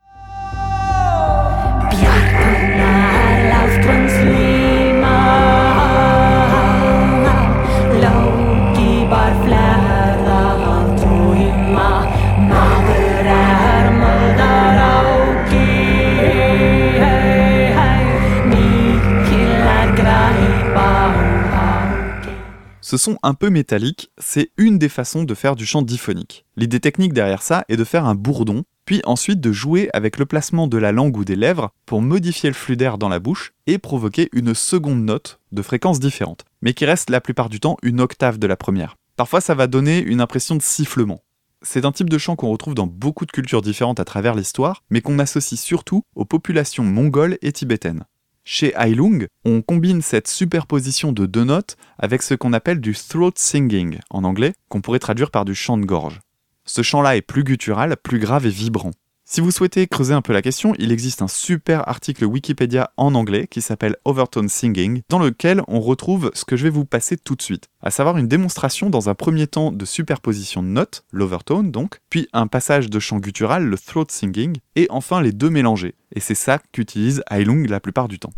Ce 22.87 22.96
son 22.96 23.18
un 23.25 23.35
peu 23.35 23.51
métallique, 23.51 24.12
c'est 24.16 24.53
une 24.57 24.79
des 24.79 24.88
façons 24.88 25.25
de 25.25 25.35
faire 25.35 25.57
du 25.57 25.66
chant 25.66 25.83
diphonique. 25.83 26.46
L'idée 26.55 26.79
technique 26.79 27.12
derrière 27.12 27.42
ça 27.42 27.64
est 27.68 27.77
de 27.77 27.83
faire 27.83 28.05
un 28.05 28.14
bourdon, 28.14 28.62
puis 28.87 29.03
ensuite 29.05 29.40
de 29.40 29.53
jouer 29.53 29.90
avec 29.92 30.18
le 30.18 30.25
placement 30.25 30.68
de 30.68 30.79
la 30.79 30.92
langue 30.92 31.16
ou 31.18 31.25
des 31.25 31.37
lèvres 31.37 31.70
pour 31.85 32.01
modifier 32.01 32.49
le 32.49 32.55
flux 32.55 32.77
d'air 32.77 32.96
dans 32.96 33.11
la 33.11 33.18
bouche 33.18 33.53
et 33.66 33.77
provoquer 33.77 34.31
une 34.33 34.55
seconde 34.55 35.05
note 35.05 35.40
de 35.53 35.61
fréquence 35.61 36.01
différente, 36.01 36.44
mais 36.62 36.72
qui 36.72 36.87
reste 36.87 37.11
la 37.11 37.20
plupart 37.20 37.51
du 37.51 37.61
temps 37.61 37.77
une 37.83 38.01
octave 38.01 38.38
de 38.38 38.46
la 38.46 38.57
première. 38.57 38.96
Parfois 39.16 39.40
ça 39.42 39.55
va 39.55 39.66
donner 39.66 39.99
une 39.99 40.20
impression 40.20 40.55
de 40.55 40.62
sifflement. 40.62 41.22
C'est 41.62 41.85
un 41.85 41.92
type 41.92 42.11
de 42.11 42.18
chant 42.18 42.37
qu'on 42.37 42.51
retrouve 42.51 42.75
dans 42.75 42.87
beaucoup 42.87 43.27
de 43.27 43.33
cultures 43.33 43.62
différentes 43.62 43.99
à 43.99 44.05
travers 44.05 44.35
l'histoire, 44.35 44.85
mais 44.88 45.01
qu'on 45.01 45.18
associe 45.18 45.61
surtout 45.61 46.03
aux 46.14 46.25
populations 46.25 46.85
mongoles 46.85 47.38
et 47.42 47.51
tibétaines. 47.51 48.05
Chez 48.44 48.72
Heilung, 48.77 49.27
on 49.44 49.61
combine 49.62 50.03
cette 50.03 50.29
superposition 50.29 51.11
de 51.11 51.27
deux 51.27 51.42
notes 51.42 51.77
avec 51.99 52.22
ce 52.22 52.35
qu'on 52.35 52.53
appelle 52.53 52.81
du 52.81 52.94
throat 52.94 53.33
singing 53.35 53.98
en 54.11 54.23
anglais, 54.23 54.52
qu'on 54.69 54.81
pourrait 54.81 55.00
traduire 55.00 55.33
par 55.33 55.44
du 55.44 55.56
chant 55.56 55.77
de 55.77 55.85
gorge. 55.85 56.21
Ce 56.67 56.83
chant-là 56.83 57.17
est 57.17 57.23
plus 57.23 57.44
guttural, 57.44 57.96
plus 57.96 58.19
grave 58.19 58.44
et 58.44 58.50
vibrant. 58.50 58.90
Si 59.29 59.40
vous 59.40 59.50
souhaitez 59.50 59.88
creuser 59.88 60.14
un 60.14 60.23
peu 60.23 60.33
la 60.33 60.42
question, 60.42 60.73
il 60.79 60.92
existe 60.92 61.21
un 61.21 61.27
super 61.27 61.88
article 61.88 62.25
Wikipédia 62.25 62.92
en 62.96 63.17
anglais 63.17 63.48
qui 63.48 63.60
s'appelle 63.60 63.96
Overtone 64.04 64.48
Singing, 64.48 65.02
dans 65.08 65.19
lequel 65.19 65.62
on 65.67 65.81
retrouve 65.81 66.31
ce 66.35 66.44
que 66.44 66.56
je 66.56 66.62
vais 66.62 66.71
vous 66.71 66.85
passer 66.85 67.17
tout 67.17 67.35
de 67.35 67.42
suite, 67.42 67.69
à 67.83 67.90
savoir 67.90 68.19
une 68.19 68.29
démonstration 68.29 68.88
dans 68.88 69.08
un 69.08 69.14
premier 69.14 69.48
temps 69.48 69.73
de 69.73 69.85
superposition 69.85 70.62
de 70.62 70.69
notes, 70.69 71.04
l'overtone 71.10 71.73
donc, 71.73 71.98
puis 72.08 72.29
un 72.33 72.46
passage 72.46 72.88
de 72.88 73.00
chant 73.00 73.19
guttural, 73.19 73.64
le 73.64 73.77
throat 73.77 74.06
singing, 74.10 74.58
et 74.77 74.87
enfin 74.90 75.21
les 75.21 75.33
deux 75.33 75.50
mélangés. 75.50 75.96
Et 76.14 76.21
c'est 76.21 76.37
ça 76.37 76.60
qu'utilise 76.71 77.25
Heilung 77.29 77.69
la 77.69 77.81
plupart 77.81 78.06
du 78.06 78.21
temps. 78.21 78.33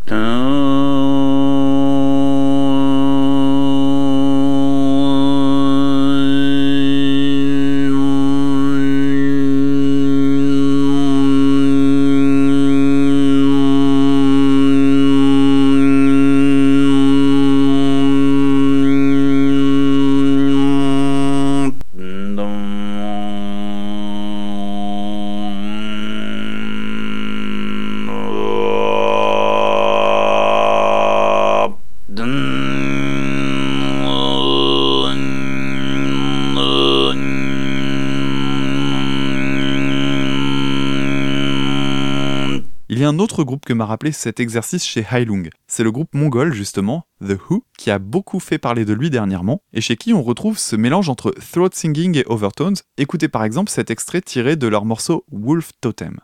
Il 42.99 43.03
y 43.03 43.05
a 43.05 43.09
un 43.09 43.21
autre 43.21 43.45
groupe 43.45 43.65
que 43.65 43.73
m'a 43.73 43.87
rappelé 43.87 44.11
cet 44.11 44.41
exercice 44.41 44.85
chez 44.85 45.07
Heilung. 45.09 45.51
C'est 45.69 45.85
le 45.85 45.93
groupe 45.93 46.13
mongol, 46.15 46.53
justement, 46.53 47.07
The 47.25 47.39
Who, 47.49 47.63
qui 47.79 47.93
a 47.93 48.01
beaucoup 48.01 48.41
fait 48.41 48.59
parler 48.59 48.85
de 48.85 48.93
lui 48.93 49.09
dernièrement, 49.09 49.63
et 49.73 49.81
chez 49.81 49.95
qui 49.95 50.13
on 50.13 50.21
retrouve 50.21 50.59
ce 50.59 50.75
mélange 50.75 51.09
entre 51.09 51.31
throat 51.31 51.69
singing 51.73 52.19
et 52.19 52.25
overtones. 52.27 52.75
Écoutez 52.97 53.29
par 53.29 53.45
exemple 53.45 53.71
cet 53.71 53.93
extrait 53.93 54.21
tiré 54.21 54.57
de 54.57 54.67
leur 54.67 54.85
morceau 54.85 55.25
Wolf 55.31 55.71
Totem. 55.81 56.19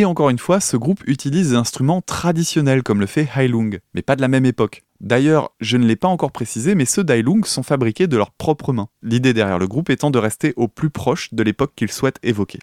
Et 0.00 0.06
encore 0.06 0.30
une 0.30 0.38
fois, 0.38 0.60
ce 0.60 0.78
groupe 0.78 1.02
utilise 1.06 1.50
des 1.50 1.56
instruments 1.56 2.00
traditionnels 2.00 2.82
comme 2.82 3.00
le 3.00 3.06
fait 3.06 3.28
Heilung, 3.36 3.80
mais 3.92 4.00
pas 4.00 4.16
de 4.16 4.22
la 4.22 4.28
même 4.28 4.46
époque. 4.46 4.82
D'ailleurs, 5.02 5.50
je 5.60 5.76
ne 5.76 5.84
l'ai 5.84 5.94
pas 5.94 6.08
encore 6.08 6.32
précisé, 6.32 6.74
mais 6.74 6.86
ceux 6.86 7.04
d'Heilung 7.04 7.44
sont 7.44 7.62
fabriqués 7.62 8.06
de 8.06 8.16
leurs 8.16 8.30
propres 8.30 8.72
mains, 8.72 8.88
l'idée 9.02 9.34
derrière 9.34 9.58
le 9.58 9.68
groupe 9.68 9.90
étant 9.90 10.10
de 10.10 10.18
rester 10.18 10.54
au 10.56 10.68
plus 10.68 10.88
proche 10.88 11.34
de 11.34 11.42
l'époque 11.42 11.72
qu'ils 11.76 11.92
souhaitent 11.92 12.18
évoquer. 12.22 12.60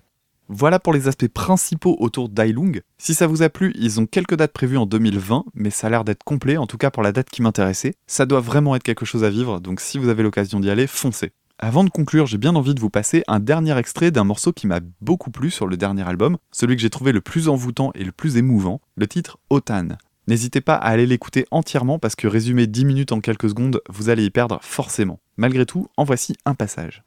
Voilà 0.49 0.79
pour 0.79 0.93
les 0.93 1.07
aspects 1.07 1.27
principaux 1.27 1.95
autour 1.99 2.29
d'Ailung. 2.29 2.81
Si 2.97 3.13
ça 3.13 3.27
vous 3.27 3.43
a 3.43 3.49
plu, 3.49 3.71
ils 3.77 3.99
ont 3.99 4.07
quelques 4.07 4.35
dates 4.35 4.53
prévues 4.53 4.77
en 4.77 4.87
2020, 4.87 5.45
mais 5.53 5.69
ça 5.69 5.85
a 5.85 5.89
l'air 5.91 6.05
d'être 6.05 6.23
complet, 6.23 6.57
en 6.57 6.65
tout 6.65 6.79
cas 6.79 6.89
pour 6.89 7.03
la 7.03 7.11
date 7.11 7.29
qui 7.29 7.43
m'intéressait. 7.43 7.93
Ça 8.07 8.25
doit 8.25 8.41
vraiment 8.41 8.75
être 8.75 8.81
quelque 8.81 9.05
chose 9.05 9.23
à 9.23 9.29
vivre, 9.29 9.59
donc 9.59 9.79
si 9.79 9.99
vous 9.99 10.09
avez 10.09 10.23
l'occasion 10.23 10.59
d'y 10.59 10.71
aller, 10.71 10.87
foncez. 10.87 11.33
Avant 11.59 11.83
de 11.83 11.89
conclure, 11.89 12.27
j'ai 12.27 12.37
bien 12.37 12.55
envie 12.55 12.75
de 12.75 12.79
vous 12.79 12.91
passer 12.91 13.23
un 13.27 13.39
dernier 13.39 13.75
extrait 13.79 14.11
d'un 14.11 14.23
morceau 14.23 14.53
qui 14.53 14.67
m'a 14.67 14.79
beaucoup 15.01 15.31
plu 15.31 15.49
sur 15.49 15.65
le 15.65 15.75
dernier 15.75 16.07
album, 16.07 16.37
celui 16.51 16.75
que 16.75 16.81
j'ai 16.83 16.91
trouvé 16.91 17.11
le 17.11 17.19
plus 17.19 17.49
envoûtant 17.49 17.91
et 17.95 18.03
le 18.03 18.11
plus 18.11 18.37
émouvant, 18.37 18.79
le 18.95 19.07
titre 19.07 19.39
Otan. 19.49 19.87
N'hésitez 20.27 20.61
pas 20.61 20.75
à 20.75 20.89
aller 20.89 21.07
l'écouter 21.07 21.47
entièrement 21.49 21.97
parce 21.97 22.15
que 22.15 22.27
résumer 22.27 22.67
10 22.67 22.85
minutes 22.85 23.11
en 23.11 23.21
quelques 23.21 23.49
secondes, 23.49 23.81
vous 23.89 24.09
allez 24.09 24.25
y 24.25 24.29
perdre 24.29 24.59
forcément. 24.61 25.19
Malgré 25.35 25.65
tout, 25.65 25.87
en 25.97 26.03
voici 26.03 26.35
un 26.45 26.53
passage. 26.53 27.03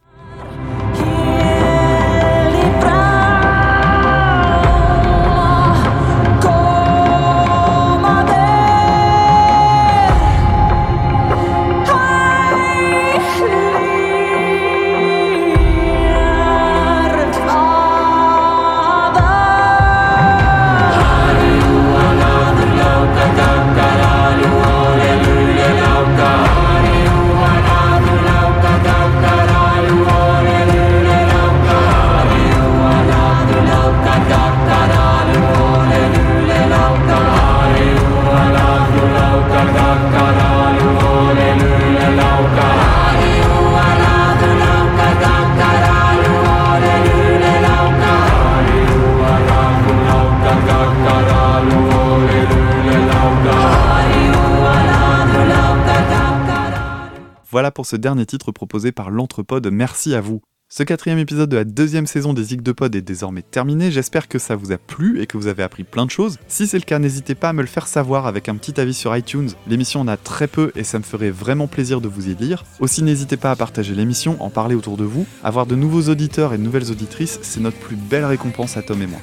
Voilà 57.52 57.72
pour 57.72 57.84
ce 57.84 57.96
dernier 57.96 58.26
titre 58.26 58.52
proposé 58.52 58.92
par 58.92 59.10
l'Entrepode, 59.10 59.66
merci 59.72 60.14
à 60.14 60.20
vous. 60.20 60.40
Ce 60.68 60.84
quatrième 60.84 61.18
épisode 61.18 61.50
de 61.50 61.56
la 61.56 61.64
deuxième 61.64 62.06
saison 62.06 62.32
des 62.32 62.44
Zig 62.44 62.62
de 62.62 62.70
Pod 62.70 62.94
est 62.94 63.00
désormais 63.00 63.42
terminé, 63.42 63.90
j'espère 63.90 64.28
que 64.28 64.38
ça 64.38 64.54
vous 64.54 64.70
a 64.70 64.78
plu 64.78 65.20
et 65.20 65.26
que 65.26 65.36
vous 65.36 65.48
avez 65.48 65.64
appris 65.64 65.82
plein 65.82 66.06
de 66.06 66.12
choses. 66.12 66.38
Si 66.46 66.68
c'est 66.68 66.78
le 66.78 66.84
cas, 66.84 67.00
n'hésitez 67.00 67.34
pas 67.34 67.48
à 67.48 67.52
me 67.52 67.62
le 67.62 67.66
faire 67.66 67.88
savoir 67.88 68.28
avec 68.28 68.48
un 68.48 68.54
petit 68.54 68.80
avis 68.80 68.94
sur 68.94 69.16
iTunes, 69.16 69.50
l'émission 69.66 69.98
en 69.98 70.06
a 70.06 70.16
très 70.16 70.46
peu 70.46 70.70
et 70.76 70.84
ça 70.84 71.00
me 71.00 71.02
ferait 71.02 71.30
vraiment 71.30 71.66
plaisir 71.66 72.00
de 72.00 72.06
vous 72.06 72.28
y 72.28 72.36
lire. 72.36 72.64
Aussi 72.78 73.02
n'hésitez 73.02 73.36
pas 73.36 73.50
à 73.50 73.56
partager 73.56 73.96
l'émission, 73.96 74.40
en 74.40 74.50
parler 74.50 74.76
autour 74.76 74.96
de 74.96 75.02
vous, 75.02 75.26
avoir 75.42 75.66
de 75.66 75.74
nouveaux 75.74 76.08
auditeurs 76.08 76.54
et 76.54 76.58
de 76.58 76.62
nouvelles 76.62 76.92
auditrices, 76.92 77.40
c'est 77.42 77.58
notre 77.58 77.78
plus 77.78 77.96
belle 77.96 78.26
récompense 78.26 78.76
à 78.76 78.82
Tom 78.82 79.02
et 79.02 79.08
moi. 79.08 79.20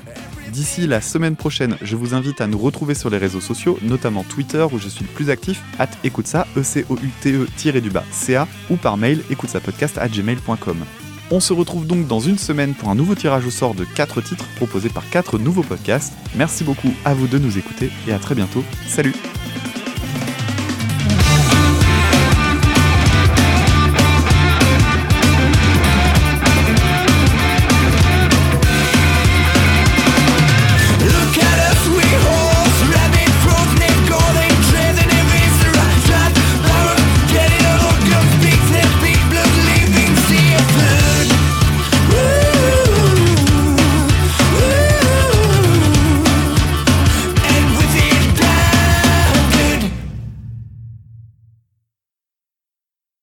D'ici 0.57 0.87
la 0.87 1.01
semaine 1.01 1.35
prochaine, 1.35 1.77
je 1.83 1.95
vous 1.95 2.15
invite 2.15 2.41
à 2.41 2.47
nous 2.47 2.57
retrouver 2.57 2.95
sur 2.95 3.11
les 3.11 3.19
réseaux 3.19 3.41
sociaux, 3.41 3.77
notamment 3.83 4.23
Twitter 4.23 4.65
où 4.71 4.79
je 4.79 4.89
suis 4.89 5.05
le 5.05 5.11
plus 5.11 5.29
actif, 5.29 5.61
at 5.77 5.87
écoute 6.03 6.25
ça, 6.25 6.47
e 6.57 6.63
c 6.63 6.83
o 6.89 6.95
u 6.95 7.11
t 7.21 7.31
e 7.31 7.79
du 7.79 7.91
bas 7.91 8.03
ca 8.11 8.47
ou 8.71 8.75
par 8.75 8.97
mail 8.97 9.21
écoute 9.29 9.51
ça 9.51 9.59
podcast 9.59 9.99
at 9.99 10.07
gmail.com. 10.07 10.77
On 11.29 11.39
se 11.39 11.53
retrouve 11.53 11.85
donc 11.85 12.07
dans 12.07 12.21
une 12.21 12.39
semaine 12.39 12.73
pour 12.73 12.89
un 12.89 12.95
nouveau 12.95 13.13
tirage 13.13 13.45
au 13.45 13.51
sort 13.51 13.75
de 13.75 13.83
4 13.83 14.19
titres 14.21 14.47
proposés 14.55 14.89
par 14.89 15.07
4 15.11 15.37
nouveaux 15.37 15.61
podcasts. 15.61 16.13
Merci 16.35 16.63
beaucoup 16.63 16.91
à 17.05 17.13
vous 17.13 17.27
de 17.27 17.37
nous 17.37 17.59
écouter 17.59 17.91
et 18.07 18.11
à 18.11 18.17
très 18.17 18.33
bientôt. 18.33 18.63
Salut 18.87 19.13